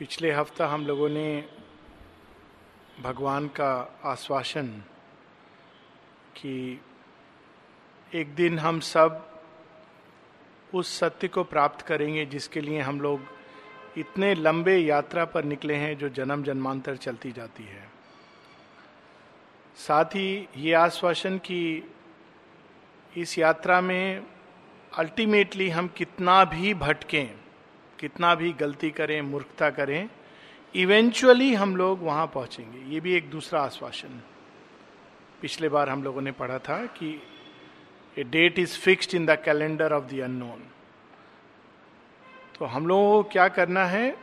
पिछले 0.00 0.32
हफ़्ता 0.32 0.66
हम 0.66 0.86
लोगों 0.86 1.08
ने 1.08 1.44
भगवान 3.02 3.48
का 3.48 3.98
आश्वासन 4.04 4.66
कि 6.36 6.80
एक 8.14 8.34
दिन 8.34 8.58
हम 8.58 8.80
सब 8.80 9.40
उस 10.74 10.98
सत्य 10.98 11.28
को 11.28 11.44
प्राप्त 11.44 11.86
करेंगे 11.86 12.26
जिसके 12.26 12.60
लिए 12.60 12.80
हम 12.80 13.00
लोग 13.00 13.20
इतने 13.98 14.34
लंबे 14.34 14.76
यात्रा 14.76 15.24
पर 15.24 15.44
निकले 15.44 15.74
हैं 15.74 15.98
जो 15.98 16.08
जन्म 16.08 16.42
जन्मांतर 16.42 16.96
चलती 16.96 17.32
जाती 17.32 17.64
है। 17.64 17.90
साथ 19.76 20.04
ही 20.04 20.48
ये 20.56 20.72
आश्वासन 20.72 21.38
कि 21.38 21.90
इस 23.16 23.38
यात्रा 23.38 23.80
में 23.80 24.26
अल्टीमेटली 24.98 25.70
हम 25.70 25.88
कितना 25.88 26.44
भी 26.44 26.74
भटकें 26.74 27.39
कितना 28.00 28.34
भी 28.34 28.52
गलती 28.52 28.90
करें, 28.90 29.20
मूर्खता 29.22 29.70
करें 29.70 30.08
इवेंचुअली 30.74 31.54
हम 31.54 31.76
लोग 31.76 32.02
वहाँ 32.02 32.26
पहुँचेंगे। 32.26 32.92
ये 32.94 33.00
भी 33.00 33.14
एक 33.14 33.30
दूसरा 33.30 33.60
आश्वासन। 33.60 34.20
पिछले 35.40 35.68
बार 35.68 35.88
हम 35.88 36.02
लोगों 36.02 36.20
ने 36.20 36.32
पढ़ा 36.32 36.58
था 36.58 36.84
कि 36.88 37.10
a 38.16 38.24
date 38.24 38.58
is 38.58 38.78
fixed 38.78 39.14
in 39.14 39.26
the 39.26 39.36
calendar 39.44 39.92
of 39.92 40.04
the 40.04 40.20
unknown 40.20 40.62
तो 42.58 42.66
हम 42.66 42.86
लोगों 42.86 43.22
को 43.22 43.28
क्या 43.28 43.48
करना 43.48 43.84
है? 43.86 44.14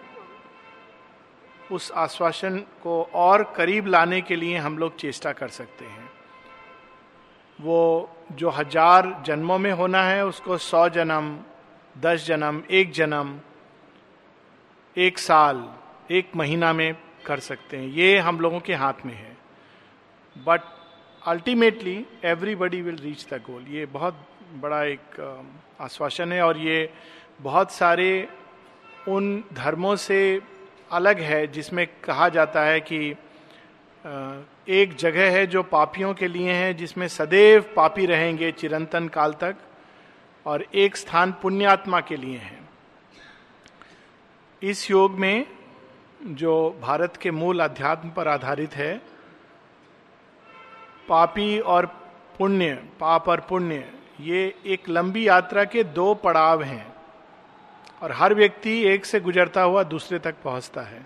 उस 1.72 1.92
आश्वासन 1.92 2.58
को 2.84 3.02
और 3.16 3.44
करीब 3.56 3.88
लाने 3.88 4.22
के 4.22 4.36
लिए 4.36 4.58
हम 4.58 4.78
लोग 4.78 4.96
चेष्टा 4.96 5.32
कर 5.34 5.48
सकते 5.50 5.86
हैं। 5.86 6.10
वो 7.60 8.10
जो 8.32 8.50
हज़ार 8.50 9.24
जन्मों 9.26 9.58
में 9.60 9.72
होना 9.72 10.04
है, 10.04 10.26
उसको 10.26 10.58
सौ 10.58 10.88
जन्म, 10.90 11.38
दस 11.96 12.26
जन्म, 12.26 12.62
एक 12.72 12.92
जन्म 12.92 13.40
एक 14.98 15.18
साल, 15.18 15.58
एक 16.12 16.36
महीना 16.36 16.72
में 16.74 16.96
कर 17.26 17.40
सकते 17.40 17.78
हैं। 17.78 17.88
ये 17.88 18.18
हम 18.18 18.40
लोगों 18.40 18.60
के 18.60 18.74
हाथ 18.74 19.06
में 19.06 19.14
है। 19.14 19.36
But 20.36 20.62
ultimately 21.22 22.06
everybody 22.26 22.82
will 22.82 22.96
reach 22.96 23.26
the 23.34 23.42
goal 23.46 23.66
ये 23.68 23.86
बहुत 23.86 24.26
बड़ा 24.54 24.84
एक 24.84 25.20
आश्वासन 25.82 26.32
है 26.32 26.42
और 26.42 26.58
ये 26.58 26.90
बहुत 27.42 27.72
सारे 27.72 28.28
उन 29.08 29.44
धर्मों 29.54 29.96
से 29.96 30.20
अलग 30.92 31.20
है 31.20 31.46
जिसमें 31.48 31.86
कहा 32.04 32.30
जाता 32.30 32.64
है 32.64 32.80
कि 32.82 33.16
एक 34.74 34.96
जगह 34.96 35.32
है 35.32 35.48
जो 35.48 35.64
पापियों 35.64 36.14
के 36.14 36.28
लिए 36.28 36.54
है, 36.54 36.74
जिसमें 36.74 37.08
सदैव 37.08 37.74
पापी 37.76 38.06
रहेंगे 38.06 38.52
चिरंतन 38.52 39.08
काल 39.08 39.34
तक 39.34 39.56
और 40.46 40.66
एक 40.76 40.98
स्थान 40.98 41.32
पुण्यात्मा 41.32 42.02
के 42.02 42.18
लिए 42.18 42.38
है। 42.38 42.67
इस 44.62 44.90
योग 44.92 45.18
में 45.20 45.46
जो 46.24 46.54
भारत 46.82 47.18
के 47.18 47.32
मूल 47.32 47.60
अध्यात्म 47.60 48.10
पर 48.10 48.28
आधारित 48.28 48.76
है, 48.76 48.96
पापी 51.10 51.60
और 51.60 51.86
पुण्य, 52.38 52.74
पाप 53.00 53.28
और 53.30 53.40
पुण्य, 53.40 53.84
ये 54.20 54.54
एक 54.66 54.90
लंबी 54.90 55.28
यात्रा 55.28 55.64
के 55.66 55.84
दो 55.84 56.14
पड़ाव 56.14 56.64
हैं 56.64 56.86
और 58.02 58.12
हर 58.12 58.34
व्यक्ति 58.34 58.80
एक 58.84 59.06
से 59.06 59.20
गुजरता 59.20 59.62
हुआ 59.62 59.84
दूसरे 59.84 60.20
तक 60.20 60.36
पहुँचता 60.44 60.82
है। 60.82 61.06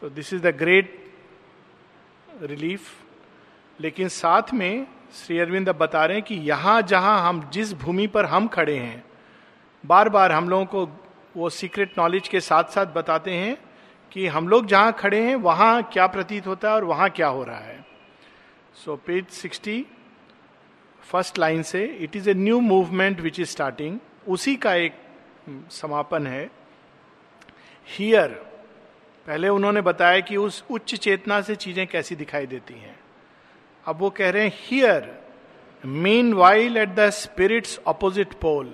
So 0.00 0.08
this 0.10 0.32
is 0.32 0.42
the 0.42 0.54
great 0.56 0.98
relief 2.42 2.90
लेकिन 3.78 4.08
साथ 4.08 4.52
में 4.54 4.86
श्री 5.14 5.38
अरविंद 5.38 5.68
अब 5.68 5.76
बता 5.78 6.04
रहे 6.04 6.16
हैं 6.16 6.24
कि 6.26 6.34
यहाँ 6.34 6.80
जहाँ 6.82 7.18
हम 7.28 7.48
जिस 7.52 7.72
भूमि 7.74 8.06
पर 8.06 8.24
हम 8.24 8.48
खड़े 8.48 8.76
हैं 8.76 9.02
बार 9.84 10.08
बार 10.08 10.32
हम 10.32 10.48
लोगों 10.48 10.64
को 10.66 10.86
वो 11.34 11.48
सीक्रेट 11.50 11.98
नॉलेज 11.98 12.28
के 12.28 12.40
साथ 12.40 12.64
साथ 12.70 12.86
बताते 12.94 13.30
हैं 13.30 13.56
कि 14.12 14.26
हम 14.26 14.48
लोग 14.48 14.66
जहाँ 14.66 14.92
खड़े 14.92 15.20
हैं, 15.20 15.34
वहाँ 15.36 15.82
क्या 15.92 16.06
प्रतीत 16.06 16.46
होता 16.46 16.68
है 16.68 16.74
और 16.74 16.84
वहाँ 16.84 17.08
क्या 17.10 17.26
हो 17.28 17.44
रहा 17.44 17.58
है। 17.58 17.84
So 18.74 18.96
page 19.06 19.28
sixty 19.30 19.84
first 21.02 21.38
line 21.38 21.62
से 21.62 21.84
it 21.84 22.16
is 22.16 22.28
a 22.30 22.34
new 22.34 22.60
movement 22.60 23.20
which 23.20 23.40
is 23.40 23.48
starting 23.48 23.98
उसी 24.28 24.56
का 24.56 24.74
एक 24.74 24.94
समापन 25.70 26.26
है। 26.26 26.50
हियर 27.88 28.28
पहले 29.26 29.48
उन्होंने 29.48 29.80
बताया 29.80 30.20
कि 30.20 30.36
उस 30.36 30.62
उच्च 30.70 30.94
चेतना 30.94 31.40
से 31.40 31.54
चीज़ें 31.56 31.86
कैसी 31.86 32.14
दिखाई 32.16 32.46
देती 32.46 32.74
हैं। 32.74 32.98
अब 33.86 33.98
वो 34.00 34.10
कह 34.10 34.30
रहे 34.30 34.42
हैं 34.42 34.52
here 34.56 35.10
meanwhile 36.34 36.76
at 36.76 36.94
the 36.94 37.08
spirit's 37.12 37.78
opposite 37.86 38.32
pole 38.40 38.66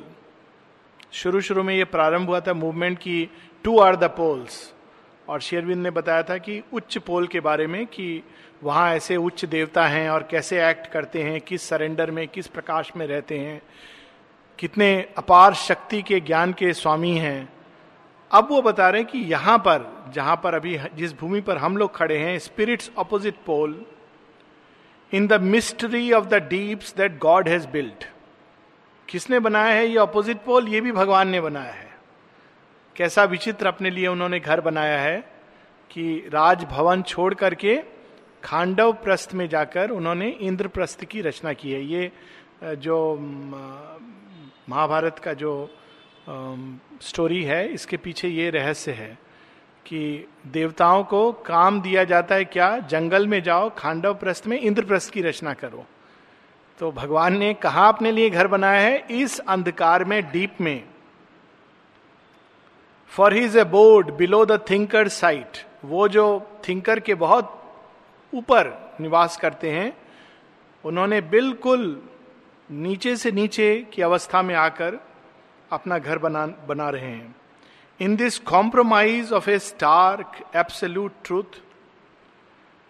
शुरू 1.12 1.40
शुरू 1.40 1.62
में 1.62 1.74
ये 1.74 1.84
प्रारंभ 1.84 2.28
हुआ 2.28 2.40
था 2.40 2.54
मूवमेंट 2.54 2.98
की 2.98 3.30
टू 3.64 3.78
आर 3.78 3.96
द 3.96 4.04
पोल्स 4.04 4.74
और 5.28 5.40
शेरविंद 5.40 5.82
ने 5.82 5.90
बताया 5.90 6.22
था 6.22 6.38
कि 6.38 6.62
उच्च 6.72 6.98
पोल 6.98 7.26
के 7.26 7.40
बारे 7.40 7.66
में 7.66 7.86
कि 7.86 8.22
वहाँ 8.64 8.94
ऐसे 8.94 9.16
उच्च 9.16 9.44
देवता 9.44 9.86
हैं 9.86 10.10
और 10.10 10.28
कैसे 10.30 10.70
एक्ट 10.70 10.86
करते 10.86 11.22
हैं, 11.22 11.40
किस 11.40 11.62
सरेंडर 11.62 12.10
में, 12.10 12.28
किस 12.28 12.46
प्रकाश 12.46 12.92
में 12.96 13.06
रहते 13.06 13.38
हैं। 13.38 13.62
कितने 14.58 15.08
अपार 15.18 15.54
शक्ति 15.54 16.02
के 16.02 16.20
ज्ञान 16.20 16.52
के 16.52 16.72
स्वामी 16.72 17.16
हैं। 17.16 17.48
अब 18.32 18.48
वो 18.50 18.62
बता 18.62 18.90
रहे 18.90 19.02
हैं 19.02 19.10
कि 19.10 19.18
यहाँ 19.18 19.58
पर, 19.58 20.10
जहाँ 20.14 20.40
पर 20.44 20.54
अभी 20.54 20.78
जिस 20.94 21.18
भूमि 21.18 21.40
पर 21.40 21.56
हम 21.56 21.76
लोग 21.76 21.96
खड़े 21.96 22.18
हैं 22.18 22.38
spirit's 22.38 22.90
opposite 22.98 23.34
pole 23.46 23.86
in 25.12 25.26
the 25.26 25.32
mystery 25.32 26.12
of 26.12 26.24
the 26.24 26.34
deeps 26.34 26.94
that 26.96 27.18
God 27.18 27.48
has 27.48 27.68
built 27.68 28.04
किसने 29.08 29.38
बनाया 29.40 29.74
है? 29.74 29.86
ये 29.86 29.96
ऑपोजिट 29.96 30.38
पोल 30.44 30.68
ये 30.68 30.80
भी 30.80 30.92
भगवान 30.92 31.28
ने 31.28 31.40
बनाया 31.40 31.72
है। 31.72 31.86
कैसा 32.96 33.24
विचित्र 33.24 33.66
अपने 33.66 33.90
लिए 33.90 34.06
उन्होंने 34.06 34.40
घर 34.40 34.60
बनाया 34.60 34.98
है 35.00 35.18
कि 35.90 36.28
राजभवन 36.32 37.02
छोड़ 37.02 37.32
करके 37.34 37.76
खांडव 38.42 38.92
प्रस्थ 38.94 39.34
में 39.34 39.48
जाकर 39.48 39.90
उन्होंने 39.90 40.28
इंद्रप्रस्थ 40.30 41.04
की 41.04 41.20
रचना 41.20 41.52
की 41.52 41.72
है। 41.72 41.84
ये 41.84 42.10
जो 42.76 43.16
महाभारत 44.68 45.18
का 45.18 45.32
जो 45.32 45.70
स्टोरी 47.02 47.42
है, 47.42 47.66
इसके 47.68 47.96
पीछे 47.96 48.28
ये 48.28 48.50
रहस्य 48.50 48.92
है 48.92 49.18
कि 49.86 50.26
देवताओं 50.46 51.04
को 51.04 51.30
काम 51.46 51.80
दिया 51.80 52.04
जाता 52.04 52.34
है 52.34 52.44
क्या? 52.46 52.78
जंगल 52.80 53.26
में 53.26 53.42
जाओ, 53.42 53.70
खांडव 53.78 54.14
प्रस्थ 54.14 54.46
में 54.46 54.58
इंद्रप्रस्थ 54.58 55.12
की 55.12 55.22
रचना 55.22 55.54
करो। 55.54 55.84
तो 56.78 56.90
भगवान 56.92 57.36
ने 57.38 57.52
कहा, 57.54 57.88
अपने 57.88 58.10
लिए 58.12 58.30
घर 58.30 58.46
बनाया 58.46 58.80
है 58.80 58.98
इस 59.10 59.38
अंधकार 59.38 60.04
में, 60.04 60.30
डीप 60.30 60.60
में। 60.60 60.84
For 63.12 63.34
his 63.34 63.56
abode 63.64 64.10
below 64.10 64.44
the 64.46 64.60
thinker 64.70 65.08
sight 65.08 65.58
वो 65.84 66.08
जो 66.08 66.26
थिंकर 66.68 67.00
के 67.00 67.14
बहुत 67.14 67.54
ऊपर 68.32 68.96
निवास 69.00 69.36
करते 69.36 69.70
हैं, 69.70 69.96
उन्होंने 70.84 71.20
बिल्कुल 71.20 72.02
नीचे 72.70 73.16
से 73.16 73.32
नीचे 73.32 73.86
की 73.92 74.02
अवस्था 74.02 74.42
में 74.42 74.54
आकर 74.54 74.98
अपना 75.70 75.98
घर 75.98 76.18
बना 76.18 76.46
बना 76.68 76.88
रहे 76.90 77.10
हैं। 77.10 77.34
In 78.00 78.16
this 78.16 78.38
compromise 78.38 79.32
of 79.32 79.50
a 79.50 79.58
stark 79.58 80.38
absolute 80.56 81.12
truth 81.24 81.60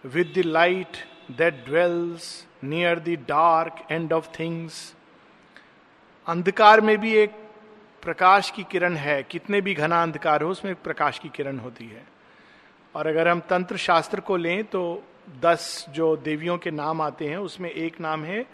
with 0.04 0.32
the 0.36 0.42
light 0.46 0.96
that 1.30 1.64
dwells 1.66 2.46
near 2.62 2.98
the 2.98 3.16
dark 3.28 3.86
end 3.90 4.12
of 4.12 4.28
things 4.38 4.94
अंधकार 6.26 6.80
में 6.80 6.96
भी 6.98 7.14
एक 7.14 7.30
प्रकाश 8.02 8.50
की 8.50 8.62
किरण 8.70 8.96
है, 8.96 9.22
कितने 9.22 9.60
भी 9.60 9.74
घना 9.74 10.02
अंधकार 10.02 10.42
हो, 10.42 10.50
उसमें 10.50 10.74
प्रकाश 10.74 11.18
की 11.18 11.28
किरण 11.28 11.58
होती 11.58 11.84
है। 11.84 12.06
और 12.94 13.06
अगर 13.06 13.28
हम 13.28 13.40
तंत्र 13.40 13.76
शास्त्र 13.76 14.20
को 14.20 14.36
लें 14.36 14.64
तो 14.64 15.02
दस 15.42 15.86
जो 15.90 16.16
देवियों 16.16 16.56
के 16.58 16.70
नाम 16.70 17.00
आते 17.02 17.28
हैं, 17.28 17.36
उसमें 17.38 17.70
एक 17.70 18.00
नाम 18.00 18.24
है 18.24 18.44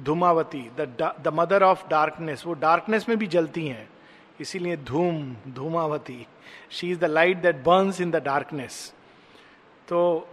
Dhumavati 0.00 0.70
the 0.80 1.32
mother 1.34 1.62
of 1.62 1.86
darkness 1.88 2.42
वो 2.46 2.52
डार्कनेस 2.54 3.08
में 3.08 3.18
भी 3.18 3.26
जलती 3.26 3.66
हैं, 3.66 3.88
इसीलिए 4.40 4.76
धूम, 4.78 5.34
Dhumavati. 5.48 6.26
She 6.70 6.90
is 6.90 6.98
the 6.98 7.04
light 7.04 7.36
that 7.38 7.62
burns 7.64 8.00
in 8.00 8.10
the 8.10 8.22
darkness 8.24 8.92
तो 9.88 10.28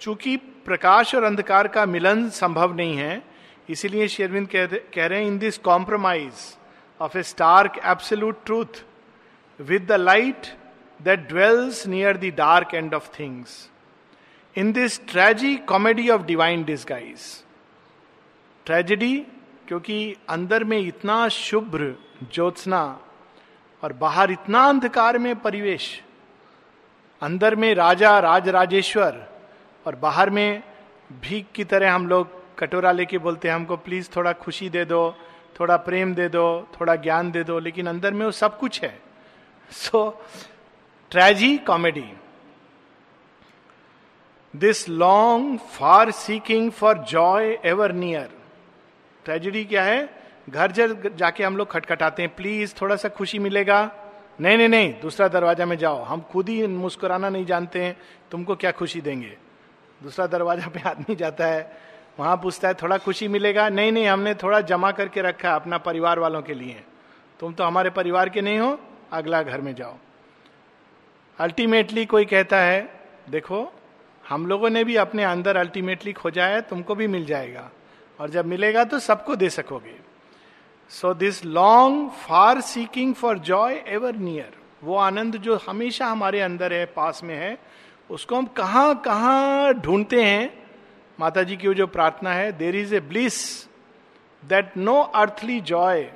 चूँकि 0.00 0.36
प्रकाश 0.64 1.14
और 1.14 1.24
अंधकार 1.24 1.68
का 1.68 1.84
मिलन 1.86 2.28
संभव 2.30 2.74
नहीं 2.76 2.96
है, 2.96 3.22
इसीलिए 3.70 4.08
शेरविंद 4.08 4.48
कह 4.54 5.06
रहे 5.06 5.18
हैं 5.20 5.26
in 5.26 5.38
this 5.38 5.58
compromise 5.58 6.32
of 7.00 7.18
a 7.18 7.22
stark 7.22 7.80
absolute 7.84 8.44
truth 8.46 8.82
with 9.60 9.86
the 9.88 9.92
light 9.92 10.46
that 11.00 11.28
dwells 11.28 11.86
near 11.86 12.16
the 12.16 12.32
dark 12.36 12.74
end 12.74 12.94
of 12.94 13.08
things 13.18 13.68
in 14.56 14.72
this 14.72 15.00
tragicomedy 15.68 16.08
of 16.10 16.22
divine 16.22 16.64
disguise 16.64 17.20
tragedy 18.66 19.16
क्योंकि 19.68 20.16
अंदर 20.28 20.64
में 20.64 20.78
इतना 20.78 21.26
शुभ्र 21.28 21.94
ज्योत्सना 22.32 22.82
और 23.82 23.92
बाहर 23.92 24.30
इतना 24.30 24.64
अंधकार 24.64 25.18
में 25.18 25.34
परिवेश, 25.40 26.02
अंदर 27.22 27.54
में 27.56 27.74
राजा 27.74 28.18
राज 28.18 28.48
राजेश्वर 28.48 29.33
और 29.86 29.96
बाहर 29.96 30.30
में 30.30 30.62
भीख 31.20 31.46
की 31.54 31.64
तरह 31.64 31.92
हम 31.92 32.06
लोग 32.08 32.42
कटोरा 32.58 32.92
लेके 32.92 33.18
बोलते 33.18 33.48
हैं, 33.48 33.54
हमको 33.54 33.76
प्लीज़ 33.76 34.08
थोड़ा 34.16 34.32
खुशी 34.32 34.68
दे 34.70 34.84
दो, 34.84 35.14
थोड़ा 35.60 35.76
प्रेम 35.76 36.14
दे 36.14 36.28
दो, 36.28 36.68
थोड़ा 36.80 36.94
ज्ञान 36.96 37.30
दे 37.30 37.44
दो, 37.44 37.58
लेकिन 37.58 37.86
अंदर 37.86 38.12
में 38.12 38.24
वो 38.26 38.32
सब 38.32 38.58
कुछ 38.58 38.82
है। 38.82 38.98
So 39.70 40.22
tragicomedy 41.58 42.04
this 44.54 44.88
long 44.88 45.58
far 45.58 46.10
seeking 46.10 46.70
for 46.70 46.98
joy 46.98 47.58
ever 47.64 47.92
near 47.92 48.30
tragedy 49.24 49.64
क्या 49.64 49.82
है? 49.82 50.08
घर 50.50 50.72
जब 50.72 51.16
जाके 51.16 51.44
हम 51.44 51.56
लोग 51.56 51.70
खटखटाते 51.70 52.22
हैं 52.22 52.34
प्लीज़ 52.34 52.74
थोड़ा 52.80 52.96
सा 52.96 53.08
खुशी 53.08 53.38
मिलेगा। 53.38 53.90
नहीं 54.40 54.56
नहीं 54.56 54.68
नहीं, 54.68 54.92
दूसरा 55.02 55.28
दरवाज़ा 55.28 55.66
में 55.66 55.76
जाओ। 55.78 56.02
हम 56.02 56.20
खुद 56.20 56.48
ही 56.48 56.66
मुस्कुराना 56.66 57.28
नहीं 57.28 57.46
जानते 57.46 57.82
हैं, 57.82 57.96
तुमको 58.30 58.56
क्या 58.56 58.72
खुशी 58.72 59.00
देंगे? 59.00 59.36
दूसरा 60.04 60.26
दरवाज़ा 60.26 60.68
पे 60.68 60.80
आदमी 60.88 61.14
जाता 61.16 61.46
है, 61.46 61.76
वहाँ 62.18 62.36
पूछता 62.36 62.68
है, 62.68 62.74
थोड़ा 62.74 62.98
खुशी 62.98 63.28
मिलेगा? 63.28 63.68
नहीं 63.68 63.92
नहीं, 63.92 64.06
हमने 64.06 64.34
थोड़ा 64.34 64.60
जमा 64.60 64.90
करके 64.90 65.22
रखा 65.22 65.48
है 65.48 65.54
अपना 65.54 65.78
परिवार 65.78 66.18
वालों 66.18 66.42
के 66.42 66.54
लिए। 66.54 66.82
तुम 67.40 67.52
तो 67.52 67.64
हमारे 67.64 67.90
परिवार 67.90 68.28
के 68.28 68.40
नहीं 68.40 68.58
हो, 68.58 68.78
अगला 69.12 69.42
घर 69.42 69.60
में 69.60 69.74
जाओ। 69.74 69.96
अल्टीमेटली 71.38 72.04
कोई 72.06 72.24
कहता 72.24 72.60
है, 72.60 72.80
देखो, 73.30 73.72
हम 74.28 74.46
लोगों 74.46 74.70
ने 74.70 74.84
भी 74.84 74.96
अपने 74.96 75.24
अंदर 75.24 75.56
अल्टीमेटली 75.56 76.12
खोजा 76.12 76.46
है, 76.46 76.60
तुमको 76.60 76.94
भी 76.94 77.06
मिल 77.06 77.24
जाएगा। 77.26 77.70
और 78.20 78.30
जब 78.30 78.46
मिलेगा 78.46 78.84
तो 78.84 78.98
सबको 78.98 79.36
दे 79.36 79.50
सकोगे। 79.50 79.96
So 80.90 81.14
this 81.14 81.44
long 81.44 82.10
far 82.10 82.60
seeking 82.60 83.14
for 83.14 83.38
joy 83.38 83.84
ever 83.88 84.16
near 84.16 84.52
वो 84.84 84.96
आनंद 84.96 85.36
जो 85.36 85.58
हमेशा 85.68 86.06
हमारे 86.06 86.40
अंदर 86.40 86.72
है, 86.72 86.84
पास 86.86 87.20
में 87.24 87.34
है 87.34 87.58
उसको 88.10 88.36
हम 88.36 88.46
कहाँ 88.46 88.94
कहाँ 89.00 89.74
ढूंढते 89.74 90.22
हैं? 90.22 90.64
माता 91.20 91.42
जी 91.42 91.56
की 91.56 91.68
वो 91.68 91.74
जो 91.74 91.86
प्रार्थना 91.86 92.32
है 92.32 92.52
there 92.52 92.76
is 92.76 92.94
a 92.94 93.00
bliss 93.00 93.66
that 94.44 94.76
no 94.76 95.00
earthly 95.00 95.60
joy 95.60 96.10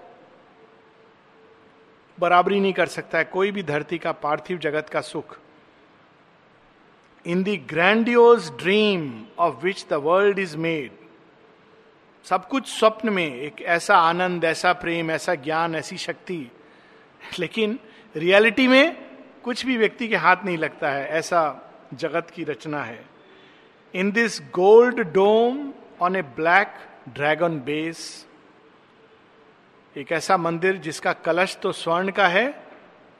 बराबरी 2.18 2.60
नहीं 2.60 2.72
कर 2.72 2.86
सकता 2.86 3.18
है। 3.18 3.24
कोई 3.24 3.50
भी 3.50 3.62
धरती 3.62 3.98
का 3.98 4.12
पार्थिव 4.12 4.58
जगत 4.58 4.88
का 4.88 5.00
सुख। 5.00 5.38
In 7.26 7.42
the 7.42 7.48
grandiose 7.48 8.50
dream 8.50 9.24
of 9.38 9.54
which 9.54 9.86
the 9.90 9.92
world 9.92 10.38
is 10.38 10.56
made 10.56 10.92
सब 12.24 12.48
कुछ 12.48 12.66
स्वप्न 12.78 13.08
में 13.08 13.34
एक 13.36 13.62
ऐसा 13.62 13.96
आनंद, 13.96 14.44
ऐसा 14.44 14.72
प्रेम, 14.72 15.10
ऐसा 15.10 15.34
ज्ञान, 15.34 15.74
ऐसी 15.74 15.96
शक्ति, 15.96 16.50
लेकिन 17.38 17.78
रियलिटी 18.16 18.68
में 18.68 18.96
कुछ 19.44 19.66
भी 19.66 19.76
व्यक्ति 19.76 20.08
के 20.08 20.16
हाथ 20.16 20.36
नहीं 20.44 20.58
लगता 20.58 20.90
है। 20.90 21.08
ऐसा 21.08 21.67
जगत 21.92 22.30
की 22.30 22.44
रचना 22.44 22.82
है। 22.82 23.04
In 23.94 24.10
this 24.12 24.40
gold 24.54 25.00
dome 25.12 25.72
on 26.02 26.16
a 26.16 26.22
black 26.36 26.74
dragon 27.14 27.58
base 27.66 28.26
एक 29.96 30.12
ऐसा 30.12 30.36
मंदिर 30.36 30.76
जिसका 30.78 31.12
कलश 31.12 31.56
तो 31.62 31.72
स्वर्ण 31.72 32.10
का 32.10 32.26
है, 32.28 32.54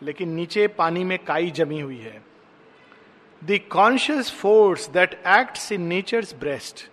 लेकिन 0.03 0.35
नीचे 0.35 0.67
पानी 0.69 1.05
में 1.05 1.19
काई 1.19 1.51
जमी 1.51 1.81
हुई 1.81 1.99
है। 1.99 2.23
The 3.43 3.59
conscious 3.71 4.31
force 4.33 4.89
that 4.91 5.15
acts 5.29 5.73
in 5.73 5.83
nature's 5.87 6.35
breast 6.41 6.89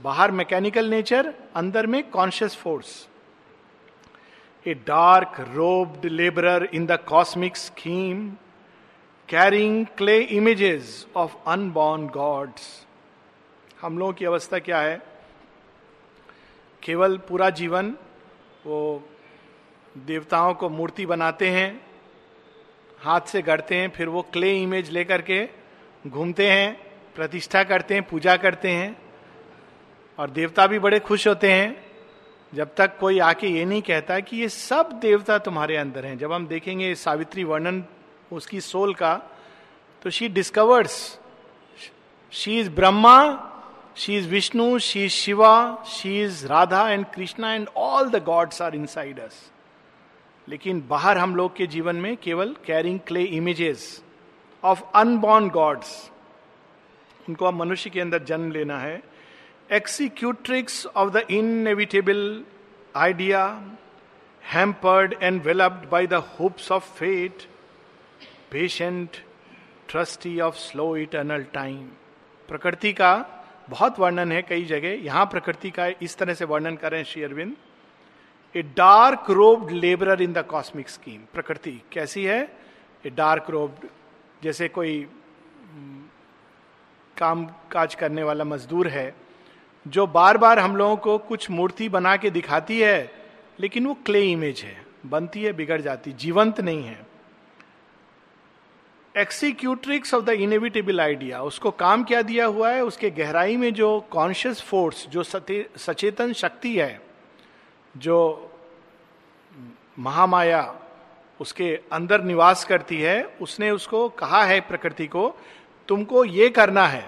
बाहर 0.00 0.30
मैकेनिकल 0.32 0.90
नेचर 0.90 1.32
अंदर 1.56 1.86
में 1.86 2.02
conscious 2.10 2.56
force 2.56 3.08
a 4.66 4.74
dark 4.86 5.40
robed 5.54 6.06
labourer 6.10 6.68
in 6.74 6.86
the 6.86 6.98
cosmic 7.08 7.56
scheme 7.56 8.30
carrying 9.28 9.86
clay 9.86 10.18
images 10.18 11.06
of 11.16 11.34
unborn 11.46 12.06
gods 12.06 12.86
हम 13.80 13.98
लोगों 13.98 14.12
की 14.12 14.24
अवस्था 14.24 14.58
क्या 14.58 14.80
है? 14.80 15.02
केवल 16.82 17.16
पूरा 17.18 17.50
जीवन 17.50 17.96
वो 18.66 19.08
देवताओं 19.98 20.54
को 20.54 20.68
मूर्ति 20.68 21.06
बनाते 21.06 21.48
हैं, 21.48 21.86
हाथ 23.00 23.20
से 23.20 23.42
गढ़ते 23.42 23.74
हैं, 23.74 23.88
फिर 23.90 24.08
वो 24.08 24.22
क्ले 24.22 24.62
इमेज 24.62 24.90
लेकर 24.90 25.22
के 25.22 25.48
घूमते 26.06 26.50
हैं, 26.50 26.76
प्रतिष्ठा 27.14 27.64
करते 27.64 27.94
हैं, 27.94 28.02
पूजा 28.02 28.36
करते 28.36 28.70
हैं 28.70 28.96
और 30.18 30.30
देवता 30.30 30.66
भी 30.66 30.78
बड़े 30.78 31.00
खुश 31.00 31.28
होते 31.28 31.52
हैं। 31.52 31.84
जब 32.54 32.74
तक 32.74 32.98
कोई 32.98 33.18
आके 33.18 33.46
ये 33.46 33.64
नहीं 33.64 33.82
कहता 33.82 34.20
कि 34.20 34.36
ये 34.36 34.48
सब 34.48 34.92
देवता 34.92 35.38
तुम्हारे 35.38 35.76
अंदर 35.76 36.06
हैं। 36.06 36.18
जब 36.18 36.32
हम 36.32 36.46
देखेंगे 36.46 36.94
सावित्री 36.94 37.44
वर्णन 37.44 37.84
उसकी 38.32 38.60
सोल 38.60 38.94
का 38.94 39.14
तो 40.02 40.10
she 40.10 40.28
discovers 40.28 40.96
she 42.32 42.58
is 42.60 42.70
Brahma 42.70 43.18
she 43.96 44.16
is 44.16 44.28
Vishnu 44.28 44.78
she 44.78 45.04
is 45.04 45.12
Shiva 45.12 45.84
she 45.88 46.20
is 46.22 46.46
Radha 46.46 46.88
and 46.90 47.06
Krishna 47.06 47.52
and 47.54 47.68
all 47.76 48.10
the 48.10 48.22
gods 48.24 48.62
are 48.62 48.74
inside 48.86 49.20
us 49.20 49.50
लेकिन 50.48 50.82
बाहर 50.88 51.18
हम 51.18 51.36
लोग 51.36 51.56
के 51.56 51.66
जीवन 51.66 51.96
में 51.96 52.16
केवल 52.16 52.54
carrying 52.66 52.98
clay 53.06 53.22
images 53.36 54.02
of 54.64 54.82
unborn 54.94 55.48
gods 55.48 56.10
उनको 57.28 57.44
अब 57.44 57.54
मनुष्य 57.54 57.90
के 57.90 58.00
अंदर 58.00 58.22
जन्म 58.24 58.50
लेना 58.52 58.78
है। 58.78 59.02
Executrix 59.72 60.86
of 60.86 61.10
the 61.10 61.24
inevitable 61.30 62.44
idea 62.96 63.44
hampered 64.42 65.14
and 65.22 65.42
helped 65.42 65.88
by 65.90 66.06
the 66.06 66.14
hopes 66.40 66.70
of 66.72 66.92
fate 66.98 67.46
patient 68.50 69.16
trustee 69.88 70.38
of 70.40 70.56
slow 70.56 70.96
eternal 70.96 71.42
time 71.54 71.82
प्रकृति 72.48 72.92
का 72.92 73.14
बहुत 73.70 73.98
वर्णन 73.98 74.32
है 74.32 74.42
कई 74.42 74.64
जगह। 74.64 75.04
यहाँ 75.04 75.24
प्रकृति 75.26 75.70
का 75.70 75.86
इस 76.02 76.16
तरह 76.18 76.34
से 76.34 76.44
वर्णन 76.44 76.76
करें 76.76 77.02
Shri 77.04 77.22
Aurobindo. 77.22 77.54
A 78.54 78.62
dark 78.76 79.30
robed 79.30 79.70
labourer 79.70 80.22
in 80.22 80.32
the 80.32 80.44
cosmic 80.44 80.88
scheme 80.88 81.20
प्रकृति 81.32 81.80
कैसी 81.92 82.24
है? 82.24 82.40
ए 83.04 83.10
डार्क 83.10 83.50
रोब्ड 83.50 83.88
जैसे 84.42 84.68
कोई 84.68 85.06
काम 87.16 87.44
काज 87.72 87.94
करने 87.94 88.22
वाला 88.22 88.44
मजदूर 88.44 88.88
है, 88.88 89.14
जो 89.86 90.06
बार 90.06 90.38
बार 90.38 90.58
हम 90.58 90.76
लोगों 90.76 90.96
को 90.96 91.16
कुछ 91.18 91.50
मूर्ति 91.50 91.88
बना 91.88 92.16
के 92.16 92.30
दिखाती 92.30 92.80
है, 92.80 93.10
लेकिन 93.60 93.86
वो 93.86 93.94
क्ले 94.06 94.22
इमेज 94.22 94.60
है। 94.60 94.76
बनती 95.06 95.42
है, 95.42 95.52
बिगड़ 95.52 95.80
जाती, 95.80 96.12
जीवंत 96.12 96.60
नहीं 96.60 96.82
है। 96.84 97.06
Executrix 99.14 100.14
of 100.14 100.24
the 100.24 100.28
inevitable 100.28 101.00
idea 101.00 101.40
उसको 101.42 101.70
काम 101.70 102.02
क्या 102.04 102.20
दिया 102.22 102.46
हुआ 102.46 102.70
है? 102.70 102.84
उसके 102.84 103.10
गहराई 103.10 103.56
में 103.56 103.72
जो 103.74 103.88
कॉन्शियस 104.10 104.60
फोर्स 104.60 105.06
जो 105.08 105.22
सचेतन 105.22 106.32
शक्ति 106.32 106.74
है, 106.76 107.00
जो 107.94 108.50
महामाया 109.98 110.62
उसके 111.40 111.68
अंदर 111.92 112.22
निवास 112.22 112.64
करती 112.64 113.00
है, 113.00 113.22
उसने 113.40 113.70
उसको 113.70 114.08
कहा 114.10 114.42
है 114.44 114.60
प्रकृति 114.60 115.06
को, 115.06 115.36
तुमको 115.88 116.24
ये 116.24 116.48
करना 116.48 116.86
है. 116.86 117.04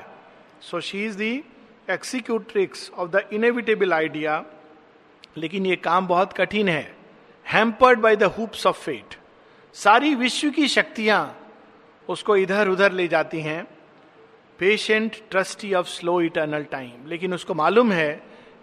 So 0.63 0.81
she 0.81 1.05
is 1.05 1.17
the 1.19 1.33
executrix 1.91 2.91
of 2.91 3.11
the 3.11 3.29
inevitable 3.33 3.93
idea 3.93 4.45
लेकिन 5.37 5.67
ये 5.67 5.77
काम 5.79 6.07
बहुत 6.07 6.33
कठिन 6.33 6.69
है। 6.69 6.95
Hampered 7.47 7.99
by 8.01 8.17
the 8.17 8.23
hoops 8.39 8.67
of 8.67 8.79
fate 8.85 9.17
सारी 9.75 10.15
विश्व 10.15 10.51
की 10.51 10.69
शक्तियाँ 10.69 11.21
उसको 12.09 12.37
इधर 12.37 12.69
उधर 12.69 12.93
ले 12.93 13.09
जाती 13.09 13.41
हैं। 13.41 13.67
Patient 14.61 15.17
trustee 15.31 15.73
of 15.75 15.87
slow 15.87 16.21
eternal 16.21 16.65
time 16.65 17.07
लेकिन 17.09 17.35
उसको 17.35 17.55
मालूम 17.55 17.93
है 17.93 18.13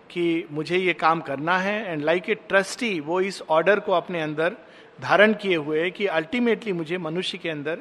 कि 0.09 0.47
मुझे 0.51 0.77
ये 0.77 0.93
काम 0.93 1.21
करना 1.21 1.57
है 1.57 1.91
एंड 1.91 2.03
लाइक 2.03 2.29
ए 2.29 2.35
ट्रस्टी 2.49 2.99
वो 2.99 3.19
इस 3.21 3.41
ऑर्डर 3.49 3.79
को 3.79 3.91
अपने 3.91 4.21
अंदर 4.21 4.55
धारण 4.99 5.33
किए 5.33 5.55
हुए 5.55 5.89
कि 5.91 6.05
अल्टीमेटली 6.07 6.73
मुझे 6.73 6.97
मनुष्य 6.97 7.37
के 7.37 7.49
अंदर 7.49 7.79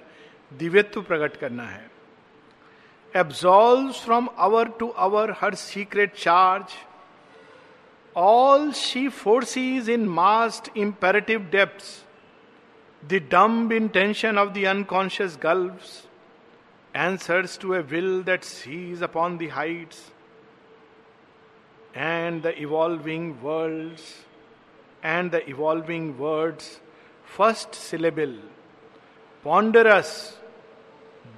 दिव्यत्व 0.53 1.03
प्रकट 1.03 1.37
करना 1.37 1.63
है। 1.63 1.91
Absolve 3.15 3.91
from 3.95 4.29
hour 4.39 4.69
to 4.81 4.89
hour 4.99 5.35
her 5.41 5.55
secret 5.55 6.15
charge 6.15 6.75
all 8.17 8.71
she 8.73 9.09
forces 9.09 9.89
in 9.89 10.07
must 10.09 10.77
imperative 10.77 11.49
depth 11.53 12.02
the 13.03 13.23
dumb 13.31 13.73
intention 13.73 14.39
of 14.39 14.51
the 14.53 14.65
unconscious 14.75 15.39
gulfs 15.43 16.01
answers 16.95 17.57
to 17.57 17.75
a 17.75 17.83
will 17.83 18.23
that 18.23 18.45
sees 18.45 19.01
upon 19.01 19.39
the 19.39 19.49
heights 19.49 20.11
and 21.95 22.43
the 22.43 22.61
evolving 22.61 23.41
worlds, 23.43 24.03
and 25.03 25.31
the 25.31 25.49
evolving 25.49 26.19
words 26.19 26.79
first 27.29 27.75
syllable 27.75 28.33
ponderous 29.45 30.11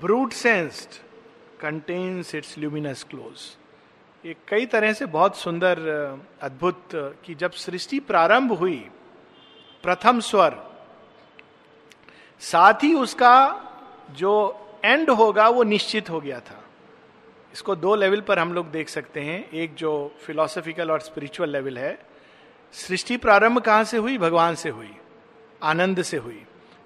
brute 0.00 0.32
sensed 0.32 0.94
contains 1.60 2.34
its 2.34 2.56
luminous 2.58 3.02
close 3.10 3.44
ये 4.24 4.34
कई 4.48 4.66
तरह 4.74 4.92
से 4.92 5.06
बहुत 5.14 5.36
सुंदर 5.36 5.78
अद्भुत 6.42 6.88
कि 7.24 7.34
जब 7.34 7.52
सृष्टि 7.64 8.00
प्रारंभ 8.10 8.52
हुई, 8.58 8.78
प्रथम 9.84 10.20
स्वर 10.30 10.58
साथ 12.42 12.82
ही 12.82 12.92
उसका 12.94 13.34
जो 14.10 14.32
एंड 14.84 15.10
होगा 15.10 15.48
वो 15.48 15.62
निश्चित 15.62 16.10
हो 16.10 16.20
गया 16.20 16.40
था। 16.40 16.60
इसको 17.52 17.74
दो 17.76 17.94
लेवल 17.94 18.20
पर 18.20 18.38
हम 18.38 18.52
लोग 18.52 18.70
देख 18.70 18.88
सकते 18.88 19.20
हैं। 19.20 19.48
एक 19.50 19.74
जो 19.74 20.14
फिलोसफिकल 20.20 20.90
और 20.90 21.00
स्पिरिचुअल 21.00 21.50
लेवल 21.50 21.78
है, 21.78 21.98
सृष्टि 22.74 23.16
प्रारंभ 23.16 23.58
कहाँ 23.58 23.84
से 23.84 23.96
हुई? 23.96 24.18
भगवान 24.18 24.54
से 24.54 24.68
हुई, 24.68 24.90
आनंद 25.62 26.02
से 26.02 26.16
हुई। 26.16 26.42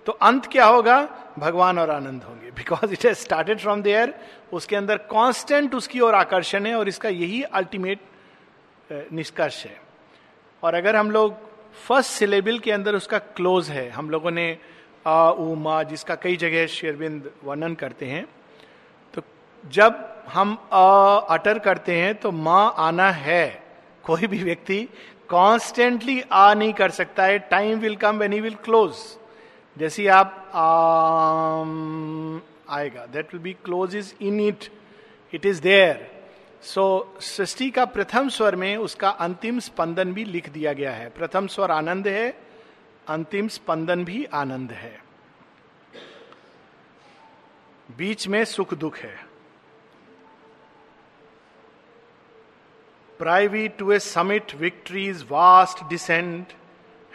तो 0.07 0.13
अंत 0.13 0.47
क्या 0.47 0.65
होगा? 0.65 1.01
भगवान 1.39 1.79
और 1.79 1.91
आनंद 1.91 2.23
होंगे। 2.23 2.51
Because 2.51 2.93
it 2.93 3.05
has 3.07 3.19
started 3.19 3.59
from 3.59 3.83
there 3.83 4.15
उसके 4.53 4.77
अंदर 4.77 4.97
कांस्टेंट 4.97 5.75
उसकी 5.75 6.01
ओर 6.01 6.15
आकर्षण 6.15 6.67
है 6.67 6.75
और 6.75 6.89
इसका 6.89 7.09
यही 7.09 7.43
अल्टीमेट 7.43 8.01
निष्कर्ष 9.13 9.65
है। 9.65 9.81
और 10.63 10.75
अगर 10.75 10.97
हम 10.97 11.11
लोग 11.11 11.35
फ़र्स्ट 11.79 12.11
सिलेबल 12.11 12.59
के 12.59 12.73
अंदर 12.73 12.95
उसका 12.95 13.19
क्लोज 13.19 13.71
है, 13.71 13.89
हम 13.91 14.11
लोगों 14.11 14.31
ने 14.31 14.57
आ 15.09 15.31
उ 15.31 15.55
मा 15.57 15.83
जिसका 15.85 16.15
कई 16.23 16.37
जगह 16.37 16.67
शेरविंद 16.69 17.31
वर्णन 17.45 17.75
करते 17.75 18.07
हैं 18.07 18.25
तो 19.15 19.23
जब 19.65 20.05
हम 20.29 20.55
अ 20.73 21.27
अटर 21.31 21.59
करते 21.59 21.97
हैं 21.97 22.15
तो 22.15 22.33
माँ 22.33 22.75
आना 22.79 23.11
है। 23.13 23.47
कोई 24.05 24.27
भी 24.27 24.43
व्यक्ति 24.43 24.81
कॉन्स्टेंटली 25.29 26.21
आ 26.23 26.53
नहीं 26.55 26.73
कर 26.73 26.91
सकता 26.91 27.25
है। 27.25 27.39
Time 27.51 27.79
will 27.79 27.97
come 27.97 28.19
when 28.19 28.33
he 28.33 28.41
will 28.41 28.55
close 28.65 28.95
जैसे 29.77 30.07
आप 30.09 30.51
आम, 30.55 32.41
आएगा। 32.71 33.07
That 33.07 33.35
will 33.35 33.43
be 33.43 33.53
close 33.65 33.97
is 33.97 34.13
in 34.21 34.41
it 34.41 34.65
it 35.33 35.47
is 35.47 35.61
there 35.63 36.07
so 36.65 36.85
सृष्टि 37.21 37.71
का 37.71 37.85
प्रथम 37.87 38.29
स्वर 38.29 38.57
में 38.57 38.77
उसका 38.77 39.09
अंतिम 39.27 39.59
स्पंदन 39.61 40.13
भी 40.13 40.25
लिख 40.25 40.49
दिया 40.51 40.73
गया 40.73 40.93
है। 40.93 41.09
प्रथम 41.11 41.47
स्वर 41.47 41.71
आनंद 41.71 42.09
है 42.09 42.29
अंतिम 43.09 43.49
स्पंदन 43.49 44.05
भी 44.05 44.25
आनंद 44.25 44.73
है। 44.73 44.99
बीच 47.89 48.27
में 48.29 48.45
सुख 48.45 48.75
दुख 48.75 48.97
है। 48.97 49.17
Privy 53.21 53.69
to 53.69 53.91
a 53.93 53.99
summit 53.99 54.55
victories 54.55 55.25
vast 55.31 55.85
descent 55.89 56.53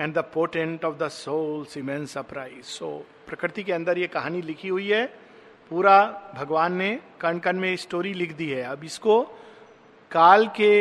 and 0.01 0.13
the 0.13 0.23
potent 0.33 0.85
of 0.85 0.95
the 0.95 1.07
soul 1.07 1.65
seems 1.65 2.17
uprise 2.17 2.63
so 2.65 2.89
प्रकृति 3.27 3.63
के 3.63 3.73
अंदर 3.73 3.97
ये 3.97 4.07
कहानी 4.07 4.41
लिखी 4.41 4.67
हुई 4.67 4.89
है। 4.89 5.05
पूरा 5.71 6.01
भगवान 6.35 6.73
ने 6.73 7.00
कण 7.21 7.39
कण 7.39 7.59
में 7.59 7.75
स्टोरी 7.75 8.13
लिख 8.13 8.33
दी 8.33 8.50
है। 8.50 8.63
अब 8.63 8.83
इसको 8.83 9.21
काल 10.12 10.47
के 10.47 10.73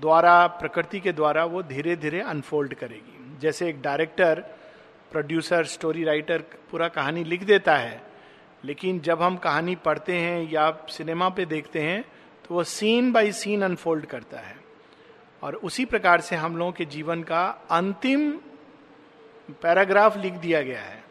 द्वारा, 0.00 0.46
प्रकृति 0.46 1.00
के 1.00 1.12
द्वारा 1.12 1.44
वो 1.44 1.62
धीरे 1.62 1.96
धीरे 1.96 2.20
अनफोल्ड 2.20 2.74
करेगी। 2.74 3.13
जैसे 3.40 3.68
एक 3.68 3.80
डायरेक्टर 3.82 4.40
प्रोड्यूसर 5.12 5.64
स्टोरी 5.64 6.04
राइटर 6.04 6.42
पूरा 6.70 6.88
कहानी 6.88 7.24
लिख 7.24 7.44
देता 7.44 7.76
है, 7.76 8.00
लेकिन 8.64 9.00
जब 9.00 9.22
हम 9.22 9.36
कहानी 9.36 9.74
पढ़ते 9.76 10.16
हैं 10.16 10.50
या 10.52 10.70
सिनेमा 10.90 11.28
पे 11.28 11.44
देखते 11.44 11.80
हैं 11.80 12.02
तो 12.44 12.54
वो 12.54 12.64
सीन 12.64 13.12
बाय 13.12 13.32
सीन 13.32 13.62
अनफोल्ड 13.62 14.06
करता 14.06 14.38
है। 14.38 14.56
और 15.42 15.54
उसी 15.54 15.84
प्रकार 15.84 16.20
से 16.20 16.36
हम 16.36 16.56
लोगों 16.56 16.72
के 16.72 16.84
जीवन 16.86 17.22
का 17.22 17.44
अंतिम 17.70 18.30
पैराग्राफ 19.62 20.16
लिख 20.16 20.32
दिया 20.34 20.62
गया 20.62 20.80
है। 20.80 21.02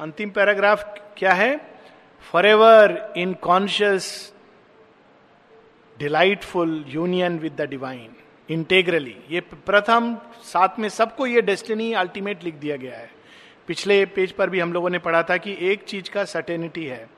अंतिम 0.00 0.30
पैराग्राफ 0.30 0.84
क्या 1.18 1.32
है? 1.32 1.56
Forever 2.46 3.12
in 3.16 3.34
conscious 3.34 4.32
delightful 5.96 6.84
union 6.88 7.38
with 7.38 7.52
the 7.52 7.68
divine 7.70 8.14
integrally 8.48 9.16
ये 9.30 9.40
प्रथम, 9.40 10.16
साथ 10.42 10.78
में 10.78 10.88
सबको 10.88 11.26
ये 11.26 11.40
डेस्टिनी 11.42 11.92
अल्टीमेट 11.92 12.44
लिख 12.44 12.54
दिया 12.54 12.76
गया 12.76 12.96
है। 12.96 13.10
पिछले 13.68 14.04
पेज 14.06 14.32
पर 14.32 14.50
भी 14.50 14.60
हम 14.60 14.72
लोगों 14.72 14.90
ने 14.90 14.98
पढ़ा 14.98 15.22
था 15.22 15.36
कि 15.36 15.56
एक 15.62 15.84
चीज़ 15.84 16.10
का 16.10 16.24
सर्टेनिटी 16.24 16.84
है 16.84 17.08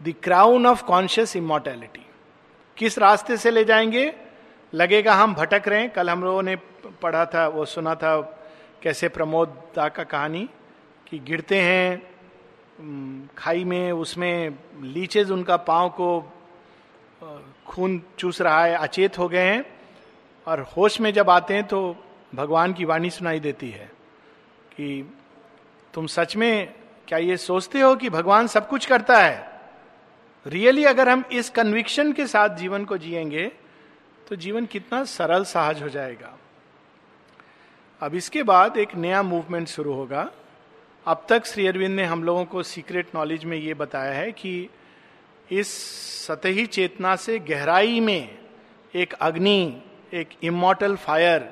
the 0.00 0.14
crown 0.22 0.66
of 0.66 0.82
conscious 0.84 1.36
immortality 1.36 2.06
किस 2.76 2.98
रास्ते 2.98 3.36
से 3.36 3.50
ले 3.50 3.64
जाएँगे? 3.64 4.12
लगेगा 4.72 5.14
हम 5.14 5.34
भटक 5.34 5.68
रहे 5.68 5.80
हैं। 5.80 5.90
कल 5.90 6.10
हम 6.10 6.22
लोगों 6.24 6.42
ने 6.42 6.56
पढ़ा 7.02 7.24
था, 7.26 7.46
वो 7.48 7.64
सुना 7.64 7.94
था 7.94 8.20
कैसे 8.82 9.08
प्रमोद 9.08 9.48
दा 9.76 9.88
का 9.88 10.04
कहानी 10.04 10.48
कि 11.06 11.18
गिरते 11.18 11.56
हैं 11.56 13.28
खाई 13.38 13.64
में, 13.64 13.92
उसमें 13.92 14.58
लीचेज 14.82 15.30
उनका 15.30 15.56
पाँव 15.56 15.88
को 15.90 16.20
खून 17.66 18.00
चूस 18.18 18.40
रहा 18.40 18.64
है, 18.64 18.74
अचेत 18.74 19.18
हो 19.18 19.28
गए 19.28 19.44
हैं। 19.44 19.64
और 20.46 20.60
होश 20.60 21.00
में 21.00 21.12
जब 21.12 21.30
आते 21.30 21.54
हैं 21.54 21.66
तो 21.66 21.96
भगवान 22.34 22.72
की 22.72 22.84
वाणी 22.84 23.10
सुनाई 23.10 23.40
देती 23.40 23.70
है 23.70 23.90
कि 24.76 25.14
तुम 25.94 26.06
सच 26.06 26.36
में 26.36 26.74
क्या 27.08 27.18
ये 27.18 27.36
सोचते 27.36 27.80
हो 27.80 27.96
कि 27.96 28.10
भगवान 28.10 28.46
सब 28.46 28.68
कुछ 28.68 28.86
करता 28.86 29.18
है? 29.18 29.60
रियली 30.46 30.84
अगर 30.84 31.08
हम 31.08 31.24
इस 31.32 31.50
कन्विक्शन 31.50 32.12
के 32.12 32.26
साथ 32.26 32.48
जीवन 32.48 32.84
को 32.84 32.98
जिएँगे 32.98 33.52
तो 34.28 34.36
जीवन 34.36 34.66
कितना 34.66 35.04
सरल 35.04 35.44
सहज 35.44 35.82
हो 35.82 35.88
जाएगा। 35.88 36.38
अब 38.00 38.14
इसके 38.14 38.42
बाद 38.42 38.76
एक 38.76 38.94
नया 38.94 39.22
मूवमेंट 39.22 39.68
शुरू 39.68 39.92
होगा। 39.92 40.30
अब 41.06 41.26
तक 41.28 41.46
श्री 41.46 41.66
अरविंद 41.66 41.96
ने 41.96 42.04
हम 42.04 42.24
लोगों 42.24 42.44
को 42.44 42.62
सीक्रेट 42.62 43.08
नॉलेज 43.14 43.44
में 43.44 43.56
ये 43.56 43.74
बताया 43.74 44.12
है 44.12 44.32
कि 44.32 44.70
इस 45.50 45.68
सतही 46.26 46.66
चेतना 46.66 47.16
से 47.16 47.38
गहराई 47.38 48.00
में 48.00 48.38
एक 48.94 49.12
अग्नि 49.12 49.82
एक 50.12 50.28
इमोटल 50.42 50.94
फायर 50.96 51.48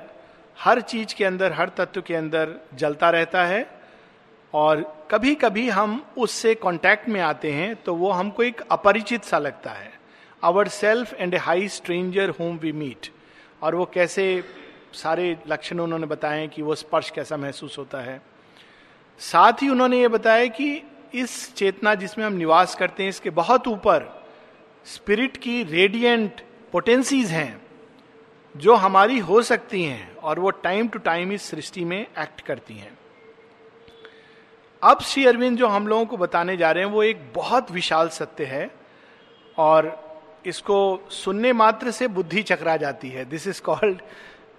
हर 0.57 0.79
चीज़ 0.81 1.13
के 1.15 1.25
अंदर, 1.25 1.51
हर 1.53 1.69
तत्व 1.69 2.01
के 2.01 2.15
अंदर 2.15 2.55
जलता 2.75 3.09
रहता 3.09 3.43
है 3.45 3.69
और 4.53 4.81
कभी 5.11 5.33
कभी 5.35 5.67
हम 5.69 6.03
उससे 6.17 6.53
कांटेक्ट 6.55 7.07
में 7.09 7.19
आते 7.21 7.51
हैं 7.51 7.75
तो 7.75 7.95
वो 7.95 8.11
हमको 8.11 8.43
एक 8.43 8.61
अपरिचित 8.71 9.23
सा 9.23 9.37
लगता 9.37 9.71
है। 9.71 9.91
Our 10.43 10.67
self 10.67 11.13
and 11.13 11.33
a 11.33 11.37
high 11.37 11.67
stranger 11.67 12.29
whom 12.29 12.57
we 12.57 12.71
meet 12.71 13.07
और 13.61 13.75
वो 13.75 13.85
कैसे 13.85 14.43
सारे 14.93 15.37
लक्षण 15.47 15.79
उन्होंने 15.79 16.07
बताए 16.07 16.47
कि 16.47 16.61
वो 16.61 16.75
स्पर्श 16.75 17.09
कैसा 17.09 17.37
महसूस 17.37 17.77
होता 17.77 18.01
है। 18.01 18.21
साथ 19.19 19.61
ही 19.61 19.69
उन्होंने 19.69 19.99
ये 20.01 20.07
बताया 20.07 20.45
कि 20.45 20.81
इस 21.13 21.53
चेतना 21.55 21.95
जिसमें 21.95 22.25
हम 22.25 22.33
निवास 22.33 22.75
करते 22.75 23.03
हैं, 23.03 23.09
इसके 23.09 23.29
बहुत 23.29 23.67
ऊपर 23.67 24.27
स्पिरिट 24.85 25.37
की 25.37 25.63
रेडियंट 25.63 26.41
पोटेंसीज 26.71 27.31
हैं। 27.31 27.68
जो 28.55 28.75
हमारी 28.75 29.17
हो 29.19 29.41
सकती 29.41 29.83
हैं 29.83 30.15
और 30.17 30.39
वो 30.39 30.49
टाइम 30.49 30.87
टू 30.87 30.99
टाइम 30.99 31.31
इस 31.31 31.43
सृष्टि 31.43 31.83
में 31.85 31.99
एक्ट 31.99 32.41
करती 32.41 32.73
हैं। 32.73 32.97
अब 34.83 35.01
श्री 35.01 35.25
अरविंद 35.25 35.57
जो 35.57 35.67
हम 35.67 35.87
लोगों 35.87 36.05
को 36.05 36.17
बताने 36.17 36.57
जा 36.57 36.71
रहे 36.71 36.83
हैं, 36.83 36.91
वो 36.91 37.03
एक 37.03 37.31
बहुत 37.35 37.71
विशाल 37.71 38.09
सत्य 38.09 38.45
है 38.45 38.69
और 39.57 40.07
इसको 40.45 41.07
सुनने 41.09 41.53
मात्र 41.53 41.91
से 41.91 42.07
बुद्धि 42.07 42.43
चकरा 42.43 42.77
जाती 42.77 43.09
है। 43.09 43.25
This 43.25 43.47
is 43.47 43.61
called 43.61 44.01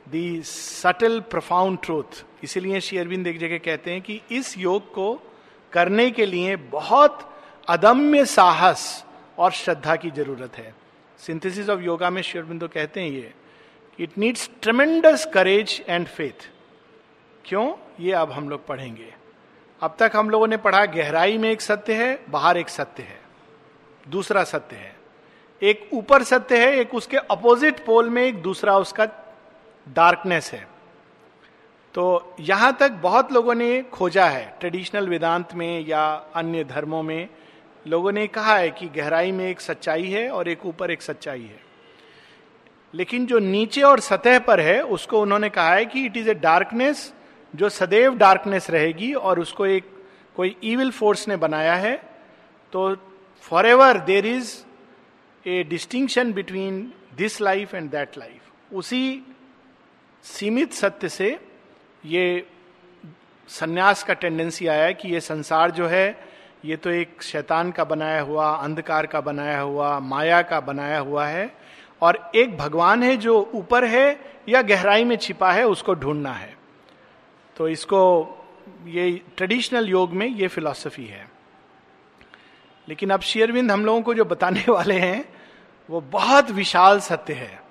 the 0.08 0.42
subtle 0.42 1.20
profound 1.20 1.78
truth 1.82 2.24
इसीलिए 2.44 2.80
श्री 2.80 2.98
अरविंद 2.98 3.26
एक 3.26 3.38
जगह 3.38 3.58
कहते 3.58 3.90
हैं 3.90 4.02
कि 4.02 4.20
इस 4.30 4.58
योग 4.58 4.92
को 4.92 5.12
करने 5.72 6.10
के 6.10 6.26
लिए 6.26 6.56
बहुत 6.56 7.18
अदम्य 7.68 8.24
साहस 8.24 9.04
और 9.38 9.50
श्रद्धा 9.52 9.96
की 9.96 10.10
ज़रूरत 10.10 10.56
है। 10.58 10.74
सिंथेसिस 11.18 11.68
ऑफ़ 11.68 11.80
योगा 11.80 12.10
में 12.10 12.22
श्री 12.22 12.40
अरविंदो 12.40 12.68
कहते 12.68 13.00
हैं 13.00 13.10
ये। 13.10 13.32
It 13.98 14.18
needs 14.18 14.50
tremendous 14.62 15.30
courage 15.34 15.84
and 15.88 16.06
faith 16.06 16.48
क्यों? 17.44 17.72
ये 18.00 18.12
अब 18.12 18.32
हम 18.32 18.48
लोग 18.48 18.66
पढ़ेंगे। 18.66 19.14
अब 19.82 19.96
तक 19.98 20.12
हम 20.14 20.30
लोगों 20.30 20.46
ने 20.46 20.56
पढ़ा, 20.56 20.84
गहराई 20.86 21.38
में 21.38 21.50
एक 21.50 21.60
सत्य 21.60 21.94
है, 21.94 22.24
बाहर 22.30 22.56
एक 22.56 22.68
सत्य 22.68 23.02
है। 23.02 23.20
दूसरा 24.08 24.44
सत्य 24.44 24.76
है। 24.76 24.96
एक 25.62 25.88
ऊपर 25.92 26.22
सत्य 26.22 26.66
है, 26.66 26.76
एक 26.76 26.94
उसके 26.94 27.16
अपोजिट 27.16 27.84
पोल 27.84 28.10
में 28.10 28.22
एक 28.22 28.42
दूसरा 28.42 28.78
उसका 28.78 29.04
डार्कनेस 29.88 30.52
है। 30.52 30.66
तो 31.94 32.36
यहाँ 32.40 32.76
तक 32.80 32.90
बहुत 32.90 33.32
लोगों 33.32 33.54
ने 33.54 33.82
खोजा 33.82 34.26
है 34.26 34.56
ट्रेडिशनल 34.60 35.08
वेदांत 35.08 35.54
में 35.54 35.86
या 35.86 36.04
अन्य 36.34 36.64
धर्मों 36.64 37.02
में, 37.02 37.28
लोगों 37.86 38.12
ने 38.12 38.26
कहा 38.26 38.56
है 38.56 38.70
कि 38.70 38.86
गहराई 38.86 39.32
में 39.32 39.50
एक 39.50 39.60
सच्चाई 39.60 40.06
है 40.06 40.30
और 40.30 40.48
एक 40.48 40.66
ऊपर 40.66 40.90
एक 40.90 41.02
सच्चाई 41.02 41.42
है। 41.42 41.69
लेकिन 42.94 43.26
जो 43.26 43.38
नीचे 43.38 43.82
और 43.82 44.00
सतह 44.00 44.38
पर 44.38 44.60
है, 44.60 44.80
उसको 44.82 45.20
उन्होंने 45.22 45.48
कहा 45.48 45.74
है 45.74 45.84
कि 45.86 46.04
इट 46.06 46.16
इज़ 46.16 46.30
ए 46.30 46.34
डार्कनेस 46.34 47.12
जो 47.54 47.68
सदैव 47.68 48.16
डार्कनेस 48.18 48.70
रहेगी 48.70 49.12
और 49.14 49.40
उसको 49.40 49.66
एक 49.66 49.84
कोई 50.36 50.56
इविल 50.64 50.90
फोर्स 50.90 51.26
ने 51.28 51.36
बनाया 51.36 51.74
है। 51.74 51.94
तो 52.72 52.94
forever 53.66 53.98
there 53.98 54.26
is 54.26 54.54
a 55.46 55.62
distinction 55.64 56.32
between 56.32 56.92
this 57.16 57.40
life 57.40 57.74
and 57.74 57.90
that 57.90 58.18
life 58.18 58.74
उसी 58.74 59.22
सीमित 60.24 60.72
सत्य 60.72 61.08
से 61.08 61.38
ये 62.04 62.46
सन्यास 63.48 64.02
का 64.02 64.14
टेंडेंसी 64.14 64.66
आया 64.66 64.90
कि 64.92 65.08
ये 65.08 65.20
संसार 65.20 65.70
जो 65.70 65.86
है, 65.86 66.18
ये 66.64 66.76
तो 66.76 66.90
एक 66.90 67.22
शैतान 67.22 67.70
का 67.70 67.84
बनाया 67.84 68.20
हुआ, 68.20 68.50
अंधकार 68.54 69.06
का 69.06 69.20
बनाया 69.20 69.60
हुआ, 69.60 69.98
माया 70.00 70.40
का 70.42 70.60
बनाया 70.60 70.98
हुआ 70.98 71.26
है। 71.26 71.59
और 72.02 72.30
एक 72.34 72.56
भगवान 72.56 73.02
है 73.02 73.16
जो 73.16 73.50
ऊपर 73.54 73.84
है 73.84 74.34
या 74.48 74.62
गहराई 74.62 75.04
में 75.04 75.16
छिपा 75.16 75.52
है, 75.52 75.66
उसको 75.66 75.94
ढूंढना 75.94 76.32
है। 76.32 76.56
तो 77.56 77.68
इसको, 77.68 78.28
ये 78.84 79.20
ट्रेडिशनल 79.36 79.88
योग 79.88 80.12
में 80.12 80.26
ये 80.26 80.48
फिलॉसफी 80.48 81.06
है। 81.06 81.30
लेकिन 82.88 83.10
अब 83.10 83.20
शेयरविंद 83.20 83.70
हम 83.70 83.84
लोगों 83.84 84.02
को 84.02 84.14
जो 84.14 84.24
बताने 84.24 84.64
वाले 84.68 84.94
हैं, 84.94 85.34
वो 85.90 86.00
बहुत 86.00 86.50
विशाल 86.50 87.00
सत्य 87.00 87.32
है। 87.32 87.62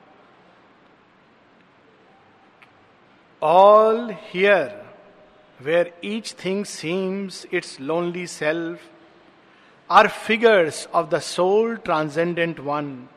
All 3.44 4.16
here 4.20 4.90
where 5.62 5.94
each 6.04 6.36
thing 6.46 6.66
seems 6.66 7.48
its 7.54 7.82
lonely 7.82 8.28
self 8.28 8.80
are 9.92 10.08
figures 10.08 10.88
of 10.94 11.08
the 11.08 11.20
soul 11.20 11.76
transcendent 11.76 12.60
one 12.60 13.08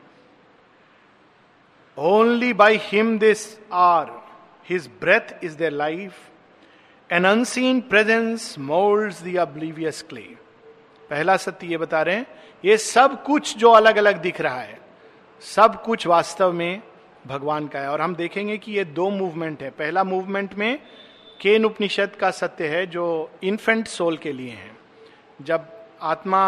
only 1.97 2.53
by 2.53 2.77
him 2.83 3.17
this 3.19 3.41
are 3.73 4.11
his 4.69 4.89
breath 5.01 5.43
is 5.43 5.57
the 5.57 5.63
life 5.63 6.13
an 7.09 7.25
unseen 7.25 7.81
presence 7.81 8.55
mould 8.59 9.13
the 9.25 9.35
oblivious 9.37 10.01
clay 10.01 10.21
पहला 11.09 11.35
सत्य 11.37 11.67
ये 11.67 11.77
बता 11.77 12.01
रहे 12.01 12.15
हैं, 12.15 12.25
ये 12.63 12.77
सब 12.77 13.23
कुछ 13.23 13.57
जो 13.57 13.71
अलग 13.71 13.97
अलग 13.97 14.21
दिख 14.21 14.41
रहा 14.41 14.59
है, 14.59 14.79
सब 15.41 15.81
कुछ 15.83 16.07
वास्तव 16.07 16.51
में 16.53 16.81
भगवान 17.27 17.67
का 17.67 17.79
है। 17.79 17.89
और 17.89 18.01
हम 18.01 18.15
देखेंगे 18.15 18.57
कि 18.57 18.71
ये 18.71 18.85
दो 18.85 19.09
मूवमेंट 19.09 19.61
है। 19.63 19.69
पहला 19.69 20.03
मूवमेंट 20.03 20.53
में 20.55 20.79
केन 21.41 21.65
उपनिषद 21.65 22.15
का 22.15 22.31
सत्य 22.31 22.67
है, 22.67 22.85
जो 22.87 23.31
इन्फेंट 23.43 23.87
सोल 23.87 24.17
के 24.17 24.31
लिए 24.31 24.51
है। 24.51 24.71
जब 25.41 25.67
आत्मा 26.01 26.43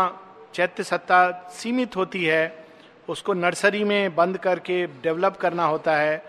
चैत्य 0.53 0.83
सत्ता 0.83 1.49
सीमित 1.53 1.95
होती 1.95 2.23
है 2.25 2.64
उसको 3.09 3.33
नर्सरी 3.33 3.83
में 3.83 4.15
बंद 4.15 4.38
करके 4.38 4.85
डेवलप 4.88 5.38
करना 5.38 5.65
होता 5.65 5.95
है 5.97 6.24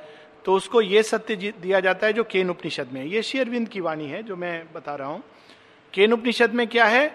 तो 0.44 0.54
उसको 0.54 0.80
ये 0.80 1.02
सत्य 1.02 1.36
दिया 1.36 1.80
जाता 1.80 2.06
है 2.06 2.12
जो 2.12 2.24
केन 2.24 2.50
उपनिषद 2.50 2.88
में 2.92 3.04
ये 3.04 3.22
शेयरविंद 3.22 3.68
की 3.68 3.80
वाणी 3.80 4.06
है, 4.06 4.22
जो 4.22 4.36
मैं 4.36 4.62
बता 4.74 4.94
रहा 4.94 5.08
हूँ। 5.08 5.22
केन 5.94 6.12
उपनिषद 6.12 6.52
में 6.54 6.66
क्या 6.66 6.84
है? 6.84 7.08